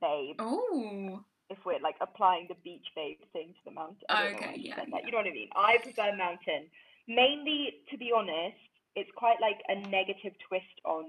[0.00, 0.36] babe.
[0.38, 4.38] oh, If we're like applying the beach babe thing to the mountain, I don't know
[4.38, 4.98] Okay, why yeah, yeah.
[5.04, 5.48] You know what I mean?
[5.56, 6.66] I prefer mountain.
[7.08, 8.56] Mainly, to be honest,
[8.96, 11.04] it's quite like a negative twist on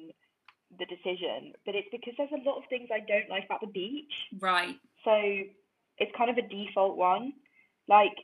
[0.80, 3.68] the decision, but it's because there's a lot of things I don't like about the
[3.68, 4.12] beach.
[4.40, 4.76] right.
[5.06, 5.14] So
[5.98, 7.34] it's kind of a default one.
[7.88, 8.16] Like,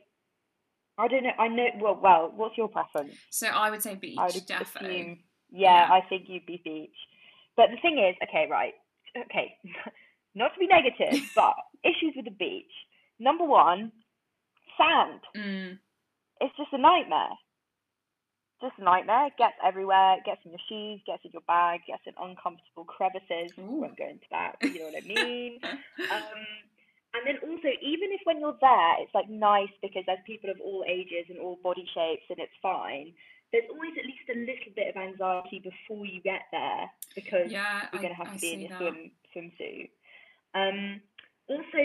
[0.98, 1.30] I don't know.
[1.38, 1.66] I know.
[1.80, 2.32] Well, well.
[2.34, 3.14] What's your preference?
[3.30, 4.76] So I would say beach, I would defo.
[4.82, 5.18] assume.
[5.50, 5.92] Yeah, Yeah.
[5.92, 6.94] I think you'd be beach.
[7.56, 8.74] But the thing is, okay, right.
[9.16, 9.56] Okay,
[10.34, 11.54] not to be negative, but
[11.84, 12.72] issues with the beach.
[13.18, 13.92] Number one,
[14.78, 15.20] sand.
[15.36, 15.78] Mm,
[16.40, 17.36] It's just a nightmare.
[18.62, 19.26] Just a nightmare.
[19.26, 20.14] It gets everywhere.
[20.18, 23.52] It gets in your shoes, gets in your bag, gets in uncomfortable crevices.
[23.58, 23.82] Ooh.
[23.82, 25.58] Won't go into that, but you know what I mean.
[25.64, 26.46] um,
[27.14, 30.56] and then also, even if when you're there, it's like nice because there's people of
[30.64, 33.12] all ages and all body shapes, and it's fine.
[33.52, 37.82] There's always at least a little bit of anxiety before you get there because yeah,
[37.92, 38.78] you're going to have I to be in your that.
[38.78, 39.90] swim swimsuit.
[40.54, 41.00] Um,
[41.48, 41.78] also,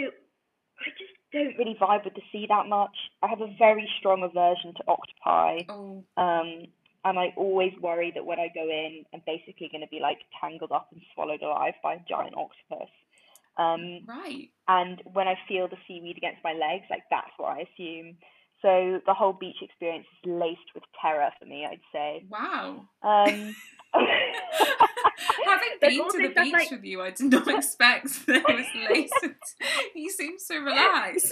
[0.79, 2.95] I just don't really vibe with the sea that much.
[3.21, 6.67] I have a very strong aversion to octopi, Oh, um,
[7.03, 10.19] and I always worry that when I go in, I'm basically going to be like
[10.41, 12.89] tangled up and swallowed alive by a giant octopus.
[13.57, 14.49] Um, right.
[14.67, 18.17] and when I feel the seaweed against my legs, like that's what I assume.
[18.61, 22.25] So the whole beach experience is laced with terror for me, I'd say.
[22.29, 22.87] Wow.
[23.03, 23.55] Um,
[25.45, 28.65] Having been to the beach like- with you, I did not expect that it was
[28.89, 29.11] lace.
[29.95, 31.31] you seem so relaxed.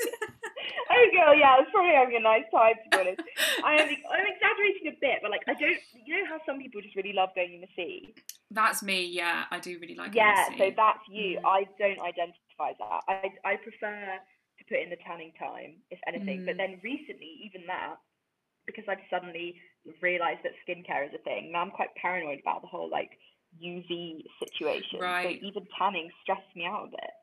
[0.92, 3.22] oh girl, yeah, I was probably having a nice time to be honest.
[3.64, 6.82] I am I'm exaggerating a bit, but like I don't you know how some people
[6.82, 8.14] just really love going in the sea?
[8.56, 9.06] That's me.
[9.06, 10.12] Yeah, I do really like.
[10.12, 10.16] It.
[10.16, 11.40] Yeah, so that's you.
[11.40, 11.46] Mm.
[11.46, 13.02] I don't identify that.
[13.08, 14.18] I I prefer
[14.58, 16.46] to put in the tanning time, if anything.
[16.46, 16.58] But Mm.
[16.58, 17.98] then recently, even that,
[18.66, 19.60] because I've suddenly
[20.02, 23.20] realised that skincare is a thing, now I'm quite paranoid about the whole like
[23.62, 25.00] UV situation.
[25.00, 25.40] Right.
[25.40, 27.14] So even tanning stresses me out a bit.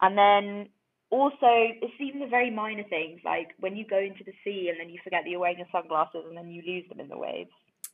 [0.00, 0.68] And then
[1.10, 1.50] also,
[1.82, 4.90] it's even the very minor things, like when you go into the sea and then
[4.90, 7.50] you forget that you're wearing your sunglasses and then you lose them in the waves.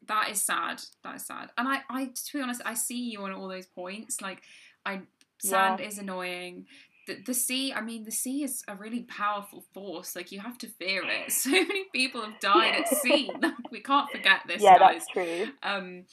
[0.07, 0.83] That is sad.
[1.05, 1.51] That is sad.
[1.59, 4.21] And I, I, to be honest, I see you on all those points.
[4.21, 4.43] Like,
[4.87, 5.01] I
[5.43, 6.67] sand is annoying.
[7.07, 10.15] The, the sea, I mean, the sea is a really powerful force.
[10.15, 11.33] Like, you have to fear it.
[11.33, 13.31] So many people have died at sea.
[13.41, 15.03] Like, we can't forget this, yeah, guys.
[15.03, 15.49] that's true.
[15.63, 16.05] Um,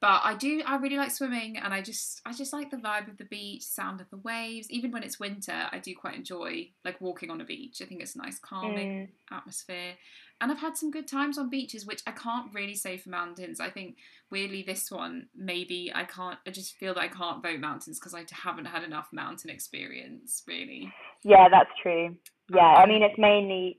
[0.00, 0.60] but I do.
[0.66, 3.62] I really like swimming, and I just, I just like the vibe of the beach,
[3.62, 4.70] sound of the waves.
[4.70, 7.80] Even when it's winter, I do quite enjoy like walking on a beach.
[7.80, 9.36] I think it's a nice, calming Mm.
[9.36, 9.94] atmosphere.
[10.40, 13.60] And I've had some good times on beaches, which I can't really say for mountains.
[13.60, 13.96] I think
[14.30, 16.38] weirdly this one, maybe I can't.
[16.46, 20.42] I just feel that I can't vote mountains because I haven't had enough mountain experience,
[20.46, 20.92] really.
[21.22, 22.16] Yeah, that's true.
[22.54, 23.78] Yeah, I Um, mean it's mainly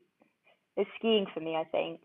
[0.78, 1.56] it's skiing for me.
[1.56, 2.02] I think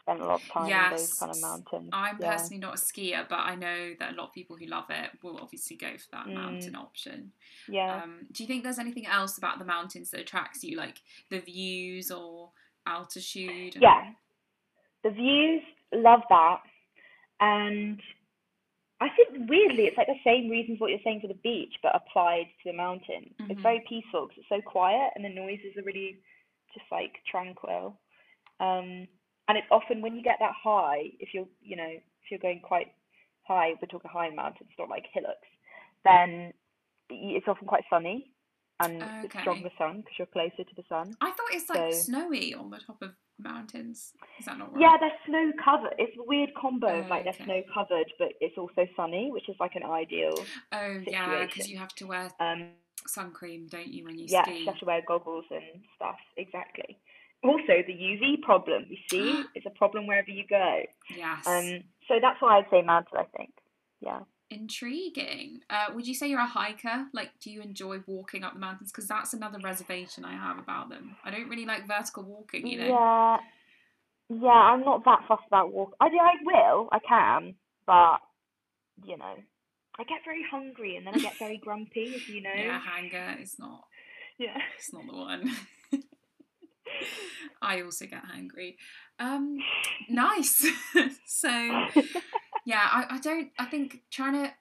[0.00, 1.90] spent a lot of time in those kind of mountains.
[1.92, 2.36] I'm yeah.
[2.36, 5.10] personally not a skier, but I know that a lot of people who love it
[5.22, 6.34] will obviously go for that Mm.
[6.34, 7.32] mountain option.
[7.68, 8.02] Yeah.
[8.02, 11.00] Um, do you think there's anything else about the mountains that attracts you, like
[11.30, 12.50] the views or
[12.86, 13.74] altitude?
[13.74, 14.12] and- Yeah.
[15.02, 15.62] The views,
[15.92, 16.60] love that.
[17.40, 18.00] And
[19.00, 21.94] I think weirdly, it's like the same reasons what you're saying for the beach, but
[21.94, 23.34] applied to the mountain.
[23.50, 23.62] It's Mhm.
[23.62, 26.22] very peaceful because it's so quiet and the noises are really
[26.72, 27.98] just like tranquil.
[28.60, 29.06] Um,
[29.48, 31.88] and it's often when you get that high, if you're, you know,
[32.22, 32.92] if you're going quite
[33.42, 35.48] high, we're talking high mountains, not like hillocks,
[36.04, 36.54] then
[37.10, 38.30] it's often quite sunny
[38.80, 39.40] and Okay.
[39.40, 41.14] stronger sun because you're closer to the sun.
[41.20, 44.14] I thought it's like So- snowy on the top of mountains.
[44.38, 44.80] Is that not right?
[44.80, 45.94] Yeah, they're snow covered.
[45.98, 47.44] It's a weird combo Oh, like they're okay.
[47.44, 50.34] snow covered, but it's also sunny, which is like an ideal.
[50.72, 52.72] Oh yeah, because you have to wear Um,
[53.06, 54.58] sun cream, don't you, when you yeah, ski?
[54.60, 56.18] you have to wear goggles and stuff.
[56.36, 56.98] Exactly.
[57.42, 58.86] Also, the UV problem.
[58.88, 60.82] You see, it's a problem wherever you go.
[61.14, 61.46] Yes.
[61.46, 63.18] Um, so that's why I'd say mountain.
[63.18, 63.52] I think.
[64.00, 64.20] Yeah.
[64.54, 65.60] Intriguing.
[65.68, 67.06] Uh, would you say you're a hiker?
[67.12, 68.92] Like, do you enjoy walking up the mountains?
[68.92, 71.16] Because that's another reservation I have about them.
[71.24, 72.86] I don't really like vertical walking, you know.
[72.86, 73.38] Yeah,
[74.30, 75.94] yeah, I'm not that fussed about walk.
[76.00, 77.54] I do, I will, I can,
[77.86, 78.18] but
[79.04, 79.34] you know,
[79.98, 82.54] I get very hungry and then I get very grumpy, as you know.
[82.54, 83.84] Yeah, hanger is not.
[84.38, 84.58] Yeah.
[84.78, 85.50] It's not the one.
[87.62, 88.76] I also get hungry.
[89.18, 89.58] Um,
[90.08, 90.66] nice.
[91.26, 91.48] so
[92.66, 93.50] yeah, I, I don't.
[93.58, 94.52] I think trying to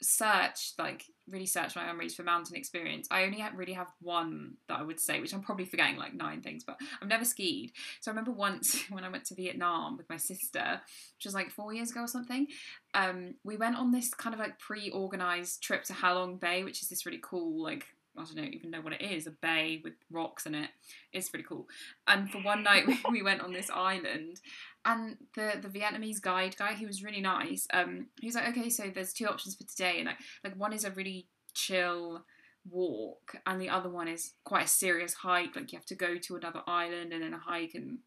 [0.00, 4.54] search like really search my memories for mountain experience i only have, really have one
[4.68, 7.72] that i would say which i'm probably forgetting like nine things but i've never skied
[8.00, 10.80] so i remember once when i went to vietnam with my sister
[11.16, 12.46] which was like four years ago or something
[12.94, 16.88] um, we went on this kind of like pre-organized trip to halong bay which is
[16.88, 17.86] this really cool like
[18.16, 20.70] I don't know, even know what it is, a bay with rocks in it.
[21.12, 21.66] It's pretty cool.
[22.06, 24.40] And for one night, we, we went on this island,
[24.84, 27.66] and the the Vietnamese guide guy, he was really nice.
[27.72, 30.72] Um, he was like, okay, so there's two options for today, and like like one
[30.72, 32.24] is a really chill
[32.70, 35.56] walk, and the other one is quite a serious hike.
[35.56, 37.98] Like you have to go to another island and then a hike and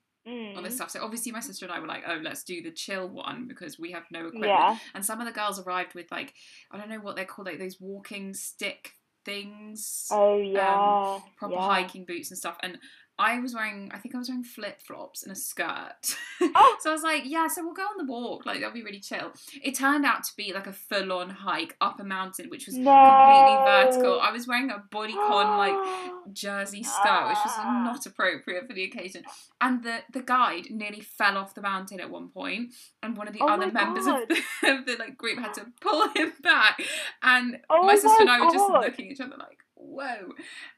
[0.56, 0.76] all this Mm.
[0.76, 0.92] stuff.
[0.92, 3.80] So obviously my sister and I were like, oh, let's do the chill one because
[3.80, 4.48] we have no equipment.
[4.52, 4.78] Yeah.
[4.94, 6.34] And some of the girls arrived with like,
[6.70, 8.92] I don't know what they're called, like those walking stick
[9.28, 11.20] things, Oh um, yeah.
[11.38, 11.68] proper yeah.
[11.68, 12.58] hiking boots and stuff.
[12.64, 12.80] And
[13.20, 16.16] I was wearing, I think I was wearing flip flops and a skirt.
[16.60, 16.78] Oh.
[16.82, 18.46] so I was like, yeah, so we'll go on the walk.
[18.46, 19.32] Like that'll be really chill.
[19.64, 22.76] It turned out to be like a full on hike up a mountain, which was
[22.76, 23.64] completely No.
[23.66, 24.20] vertical.
[24.22, 27.82] I was wearing a bodycon like jersey skirt, which was Ah.
[27.86, 29.24] not appropriate for the occasion.
[29.60, 33.34] And the, the guide nearly fell off the mountain at one point, and one of
[33.34, 34.36] the Oh other members of the,
[34.72, 36.80] of the like group had to pull him back.
[37.24, 40.34] And Oh my sister and I were just looking at each other like, "Whoa!"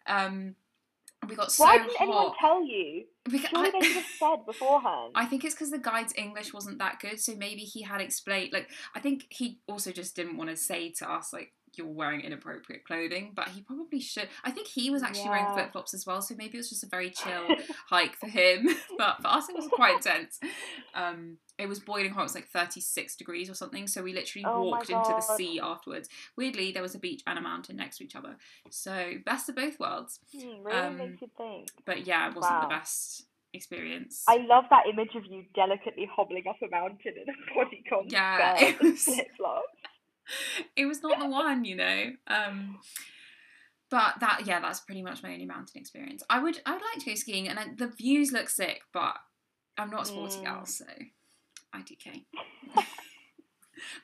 [0.08, 0.56] Um,
[1.28, 3.06] we got so Why didn't anyone tell you?
[3.26, 5.12] Because Surely I- they could have said beforehand.
[5.16, 8.54] I think it's because the guide's English wasn't that good, so maybe he had explained.
[8.54, 12.22] Like, I think he also just didn't want to say to us like you're wearing
[12.22, 14.28] inappropriate clothing, but he probably should.
[14.44, 16.84] I think he was actually wearing flip flops as well, so maybe it was just
[16.84, 17.48] a very chill
[17.90, 18.68] hike for him.
[18.98, 20.40] but for us, it was quite intense.
[20.94, 23.88] Um, it was boiling hot; it was like 36 degrees or something.
[23.88, 26.10] So we literally Oh walked into the sea afterwards.
[26.38, 28.38] Weirdly, there was a beach and a mountain next to each other,
[28.70, 30.20] so best of both worlds.
[30.34, 31.68] Hmm, really um, makes you think.
[31.86, 34.24] But yeah, it wasn't the best experience.
[34.28, 38.56] I love that image of you delicately hobbling up a mountain in a bodycon Yeah,
[38.60, 39.66] it was- flip-flops.
[40.76, 42.12] it was not the one, you know.
[42.28, 42.80] Um,
[43.90, 46.24] but that, yeah, that's pretty much my only mountain experience.
[46.30, 49.16] I would, I would like to go skiing, and I, the views look sick, but
[49.78, 50.68] I'm not a sporty Mm.
[50.68, 50.86] so
[51.76, 52.26] IDK.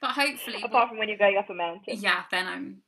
[0.02, 1.98] but hopefully, Apart from when you're going up a mountain.
[1.98, 2.82] yeah, then I'm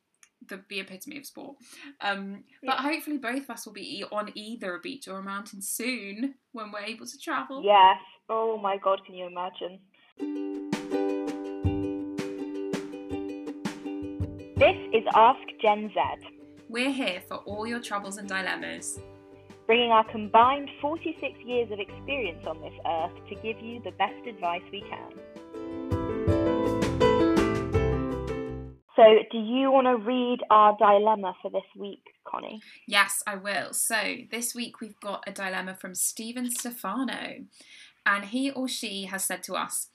[0.47, 1.57] the, the epitome of sport.
[2.01, 2.81] Um, but Yeah.
[2.81, 6.71] hopefully, both of us will be on either a beach or a mountain soon when
[6.71, 7.61] we're able to travel.
[7.63, 7.97] Yes.
[8.29, 9.79] Oh my god, can you imagine?
[14.57, 16.27] This is Ask Gen Z,
[16.67, 18.99] We're here for all your troubles and dilemmas.
[19.67, 24.25] bringing our combined 46 years of experience on this earth to give you the best
[24.27, 25.11] advice we can.
[28.95, 32.59] So, do you want to read our dilemma for this week, Connie?
[32.87, 33.73] Yes, I will.
[33.73, 37.45] So this week we've got a dilemma from Stephen Stefano,
[38.07, 39.89] and he or she has said to us,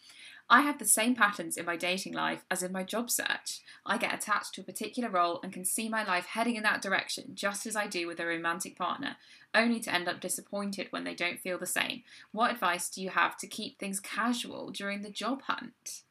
[0.50, 3.60] I have the same patterns in my dating life as in my job search.
[3.86, 6.82] I get attached to a particular role and can see my life heading in that
[6.82, 9.16] direction, just as I do with a romantic partner,
[9.54, 12.02] only to end up disappointed when they don't feel the same.
[12.32, 16.02] What advice do you have to keep things casual during the job hunt?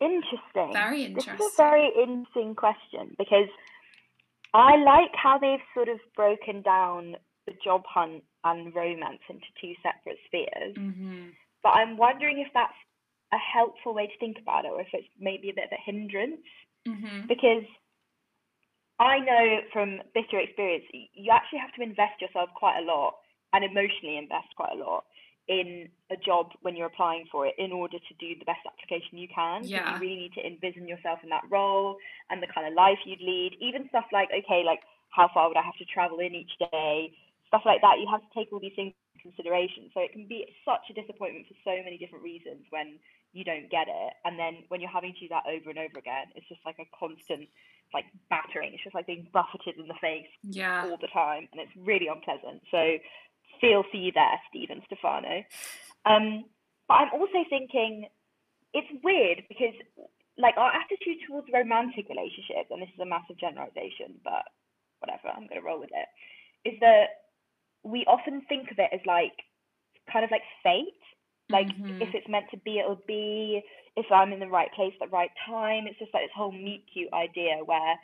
[0.00, 0.72] Interesting.
[0.72, 1.36] Very interesting.
[1.38, 3.48] This is a very interesting question because
[4.52, 7.16] I like how they've sort of broken down
[7.46, 10.76] the job hunt and romance into two separate spheres.
[10.76, 11.28] Mm-hmm.
[11.62, 12.72] But I'm wondering if that's
[13.32, 15.82] a helpful way to think about it or if it's maybe a bit of a
[15.84, 16.42] hindrance
[16.86, 17.26] Mm-hmm.
[17.28, 17.64] because
[18.98, 23.18] I know from bitter experience, you actually have to invest yourself quite a lot
[23.52, 25.04] and emotionally invest quite a lot
[25.48, 29.18] in a job when you're applying for it in order to do the best application
[29.18, 29.64] you can.
[29.66, 29.94] Yeah.
[29.94, 31.96] You really need to envision yourself in that role
[32.30, 33.56] and the kind of life you'd lead.
[33.60, 37.12] Even stuff like, okay, like how far would I have to travel in each day?
[37.48, 37.98] Stuff like that.
[37.98, 39.90] You have to take all these things consideration.
[39.92, 42.98] So it can be such a disappointment for so many different reasons when
[43.32, 44.12] you don't get it.
[44.24, 46.76] And then when you're having to do that over and over again, it's just like
[46.80, 47.48] a constant
[47.92, 48.72] like battering.
[48.72, 50.88] It's just like being buffeted in the face Yeah.
[50.88, 52.62] all the time, and it's really unpleasant.
[52.70, 52.98] So
[53.60, 55.44] feel for you there, Stephen Stefano.
[56.04, 56.44] Um,
[56.88, 58.08] but I'm also thinking
[58.72, 59.74] it's weird because
[60.38, 64.48] like our attitude towards romantic relationships, and this is a massive generalization, but
[65.00, 66.08] whatever, I'm gonna roll with it,
[66.68, 67.21] is that
[67.84, 69.34] we often think of it as like
[70.12, 70.94] kind of like fate
[71.50, 72.00] Like Mhm.
[72.00, 73.62] if it's meant to be, it'll be.
[73.96, 76.52] If I'm in the right place at the right time, it's just like this whole
[76.52, 77.96] meet cute idea where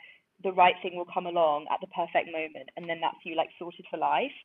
[0.43, 3.49] the right thing will come along at the perfect moment, and then that's you like
[3.59, 4.35] sorted for life.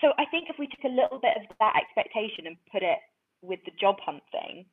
[0.00, 2.98] So I think if we took a little bit of that expectation and put it
[3.42, 4.66] with the job hunt thing,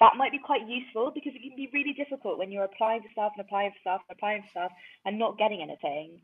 [0.00, 3.10] that might be quite useful because it can be really difficult when you're applying for
[3.12, 4.72] stuff and applying for stuff and applying for stuff
[5.06, 6.20] and not getting anything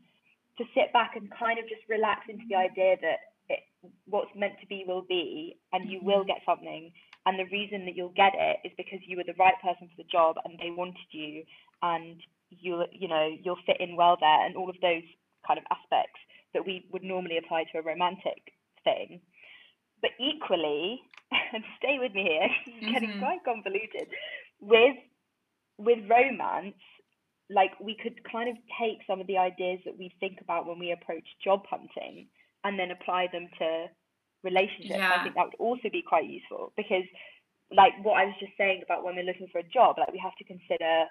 [0.57, 3.59] to sit back and kind of just relax into the idea that it,
[4.05, 6.27] what's meant to be will be and you will mm-hmm.
[6.27, 6.91] get something.
[7.25, 9.97] And the reason that you'll get it is because you were the right person for
[9.97, 11.43] the job and they wanted you
[11.81, 12.17] and
[12.49, 15.03] you'll you know you'll fit in well there and all of those
[15.47, 16.19] kind of aspects
[16.53, 19.21] that we would normally apply to a romantic thing.
[20.01, 20.99] But equally
[21.53, 23.19] and stay with me here it's getting mm-hmm.
[23.19, 24.07] quite convoluted.
[24.59, 24.97] With
[25.77, 26.75] with romance
[27.53, 30.79] like we could kind of take some of the ideas that we think about when
[30.79, 32.27] we approach job hunting
[32.63, 33.87] and then apply them to
[34.43, 34.97] relationships.
[34.97, 35.17] Yeah.
[35.19, 37.05] I think that would also be quite useful because
[37.71, 40.19] like what I was just saying about when we're looking for a job, like we
[40.19, 41.05] have to consider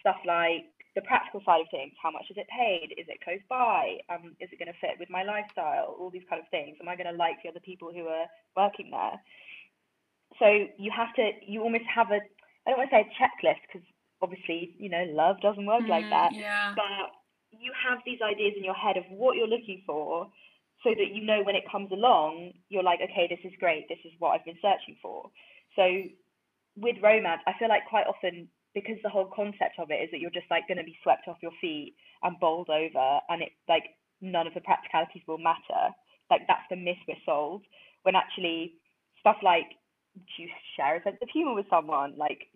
[0.00, 1.92] stuff like the practical side of things.
[2.02, 2.92] How much is it paid?
[2.98, 3.96] Is it close by?
[4.12, 5.96] Um, is it going to fit with my lifestyle?
[5.98, 6.76] All these kind of things.
[6.80, 9.16] Am I going to like the other people who are working there?
[10.38, 12.20] So you have to, you almost have a,
[12.66, 13.86] I don't want to say a checklist because
[14.22, 16.74] obviously, you know, love doesn't work like Mm, that Yeah.
[16.74, 17.12] but
[17.52, 20.30] you have these ideas in your head of what you're looking for
[20.82, 23.88] so that you know when it comes along you're like okay this is great.
[23.88, 25.30] This is what i've been searching for.
[25.76, 25.84] So
[26.76, 30.20] with romance i feel like quite often because the whole concept of it is that
[30.20, 33.50] you're just like going to be swept off your feet and bowled over and it
[33.68, 33.84] like
[34.22, 35.92] none of the practicalities will matter
[36.32, 37.62] like that's the myth we're sold.
[38.04, 38.74] When actually
[39.20, 39.66] stuff like
[40.16, 42.16] do you share a sense of humor with someone?
[42.16, 42.48] Like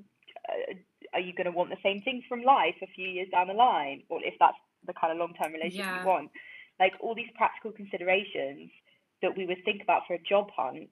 [1.15, 3.55] are you going to want the same things from life a few years down the
[3.55, 6.01] line or if that's the kind of long-term relationship Yeah.
[6.01, 6.31] you want
[6.79, 8.71] like all these practical considerations
[9.23, 10.89] that we would think about for a job hunt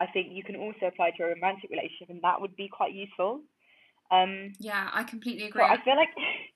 [0.00, 2.92] i think you can also apply to a romantic relationship and that would be quite
[2.92, 3.40] useful
[4.10, 5.62] um Yeah, I completely agree.
[5.62, 6.10] i feel like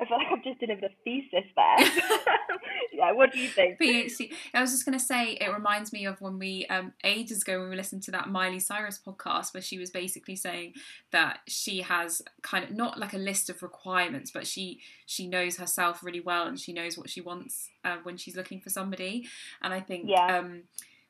[0.00, 1.78] i feel like i've just delivered a thesis there
[2.92, 4.32] yeah what do you think PhD.
[4.54, 7.60] I was just going to say, it reminds me of when we, um, ages ago,
[7.60, 10.72] when we listened to that Miley Cyrus podcast, where she was basically saying
[11.12, 15.56] that she has kind of not like a list of requirements, but she she knows
[15.58, 19.26] herself really well and she knows what she wants uh, when she's looking for somebody.
[19.62, 20.38] And I think Yeah.
[20.38, 20.62] um,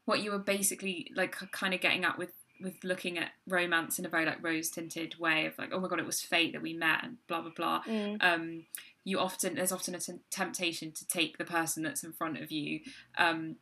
[0.04, 2.32] what you were basically like kind of getting at with
[2.62, 5.88] with looking at romance in a very like rose tinted way of like, oh my
[5.88, 7.82] god, it was fate that we met and blah blah blah.
[7.82, 8.64] Mm, um,
[9.04, 12.50] you often there's often a t- temptation to take the person that's in front of
[12.50, 12.80] you
[13.16, 13.56] um,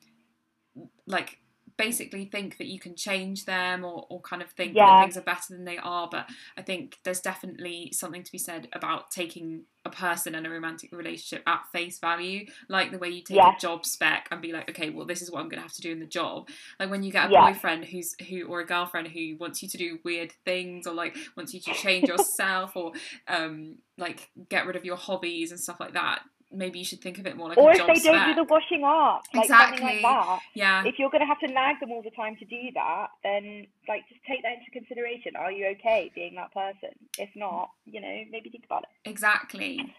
[1.06, 1.38] like
[1.76, 4.86] basically think that you can change them or, or kind of think Yeah.
[4.86, 8.38] that things are better than they are but i think there's definitely something to be
[8.38, 13.08] said about taking a person and a romantic relationship at face value like the way
[13.08, 13.54] you take Yeah.
[13.56, 15.74] a job spec and be like okay well this is what i'm going to have
[15.74, 16.48] to do in the job
[16.80, 17.52] like when you get a Yeah.
[17.52, 21.16] boyfriend who's who or a girlfriend who wants you to do weird things or like
[21.36, 22.92] wants you to change yourself or
[23.28, 26.20] um like get rid of your hobbies and stuff like that
[26.52, 28.44] maybe you should think of it more like or a if they don't do the
[28.44, 30.02] washing up like something Exactly.
[30.02, 32.44] like that yeah if you're going to have to nag them all the time to
[32.44, 35.34] do that, then like just take that into consideration.
[35.36, 36.94] Are you okay being that person?
[37.18, 39.08] If not, you know, maybe think about it.
[39.10, 39.92] exactly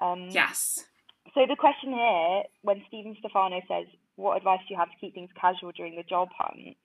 [0.00, 0.86] Um, yes
[1.34, 3.86] So the question here, when Stephen Stefano says,
[4.16, 6.76] "What advice do you have to keep things casual during the job hunt?"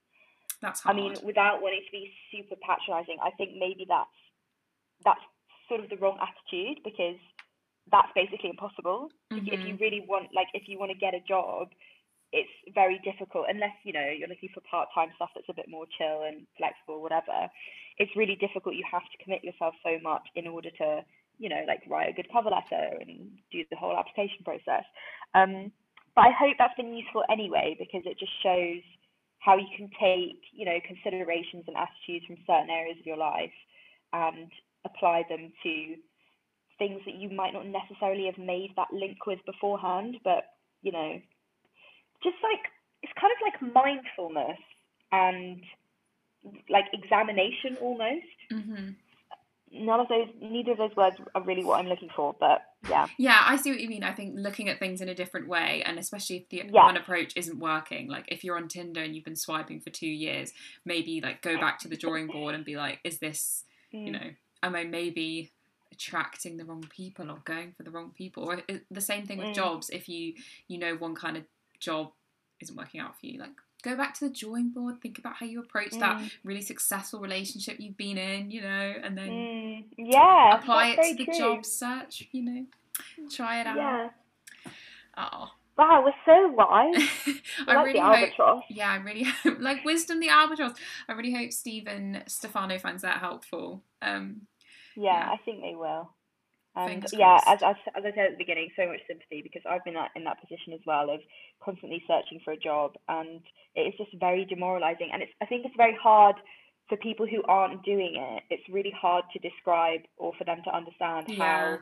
[0.61, 4.09] that's I mean, without wanting to be super patronising, I think maybe that's
[5.03, 5.21] that's
[5.69, 7.17] sort of the wrong attitude because
[7.91, 9.09] that's basically impossible.
[9.31, 9.79] If, if you Mhm.
[9.79, 11.69] really want, like, if you want to get a job,
[12.31, 15.85] it's very difficult unless you know you're looking for part-time stuff that's a bit more
[15.97, 17.49] chill and flexible, whatever.
[17.97, 18.75] It's really difficult.
[18.75, 21.05] You have to commit yourself so much in order to,
[21.37, 24.83] you know, like write a good cover letter and do the whole application process.
[25.33, 25.71] Um,
[26.15, 28.81] but I hope that's been useful anyway because it just shows
[29.39, 33.53] how you can take, you know, considerations and attitudes from certain areas of your life
[34.11, 34.51] and
[34.85, 35.95] apply them to
[36.77, 40.45] things that you might not necessarily have made that link with beforehand, but
[40.81, 41.19] you know,
[42.23, 42.61] just like
[43.01, 44.57] it's kind of like mindfulness
[45.11, 45.61] and
[46.69, 48.25] like examination almost.
[48.51, 48.89] hmm
[49.71, 53.07] None of those, neither of those words are really what I'm looking for, but yeah,
[53.17, 54.03] Yeah, I see what you mean.
[54.03, 56.85] I think looking at things in a different way, and especially if the Yeah.
[56.85, 60.07] one approach isn't working, like if you're on Tinder and you've been swiping for two
[60.07, 60.53] years,
[60.85, 64.13] maybe like go back to the drawing board and be like, is this, you Mm.
[64.13, 64.31] know,
[64.63, 65.51] am I maybe
[65.95, 68.43] attracting the wrong people or going for the wrong people?
[68.43, 69.55] Or the same thing with Mm.
[69.55, 69.89] jobs.
[69.89, 70.33] If you
[70.67, 71.43] you know one kind of
[71.79, 72.11] job
[72.61, 73.51] isn't working out for you, like
[73.83, 76.31] go back to the drawing board, think about how you approach that Mm.
[76.43, 81.15] really successful relationship you've been in, you know, and then Mm, yeah, apply it to
[81.15, 81.37] the true.
[81.37, 82.65] job search, you know,
[83.29, 83.77] try it out.
[83.77, 84.09] Yeah.
[85.17, 86.95] Oh, Wow, we're so wise.
[87.67, 88.15] I like really the hope.
[88.15, 88.63] albatross.
[88.69, 90.71] Yeah, I really hope, like wisdom the albatross.
[91.09, 93.83] I really hope Stephen Stefano finds that helpful.
[94.01, 94.47] Um,
[94.95, 95.31] Yeah, Yeah.
[95.31, 96.09] I think they will.
[96.77, 99.83] And yeah, as, as as I said at the beginning, so much sympathy because I've
[99.85, 101.21] been that, in that position as well of
[101.63, 103.39] constantly searching for a job, and
[103.75, 105.09] it is just very demoralizing.
[105.13, 106.35] And it's I think it's very hard
[106.89, 108.43] for people who aren't doing it.
[108.49, 111.37] It's really hard to describe or for them to understand Yeah.
[111.37, 111.79] how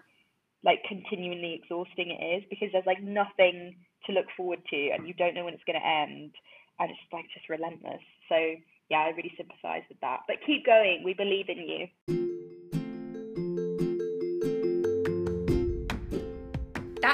[0.64, 5.16] like continually exhausting it is because there's like nothing to look forward to, and you
[5.16, 6.36] don't know when it's going to end,
[6.80, 8.04] and it's like just relentless.
[8.30, 8.38] So
[8.92, 10.20] yeah, I really sympathise with that.
[10.28, 11.02] But keep going.
[11.04, 12.33] We believe in you.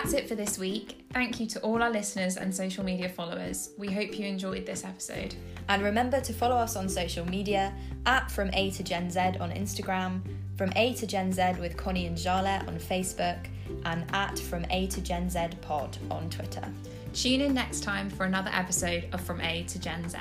[0.09, 1.05] That's it for this week.
[1.13, 3.69] Thank you to all our listeners and social media followers.
[3.77, 5.35] We hope you enjoyed this episode.
[5.67, 7.75] And remember to follow us on social media
[8.07, 10.21] at From A to Gen Z on Instagram,
[10.57, 13.37] From A to Gen Z with Connie and Jarlath on Facebook,
[13.85, 16.67] and at From A to Gen Z Pod on Twitter.
[17.13, 20.17] Tune in next time for another episode of From A to Gen Z.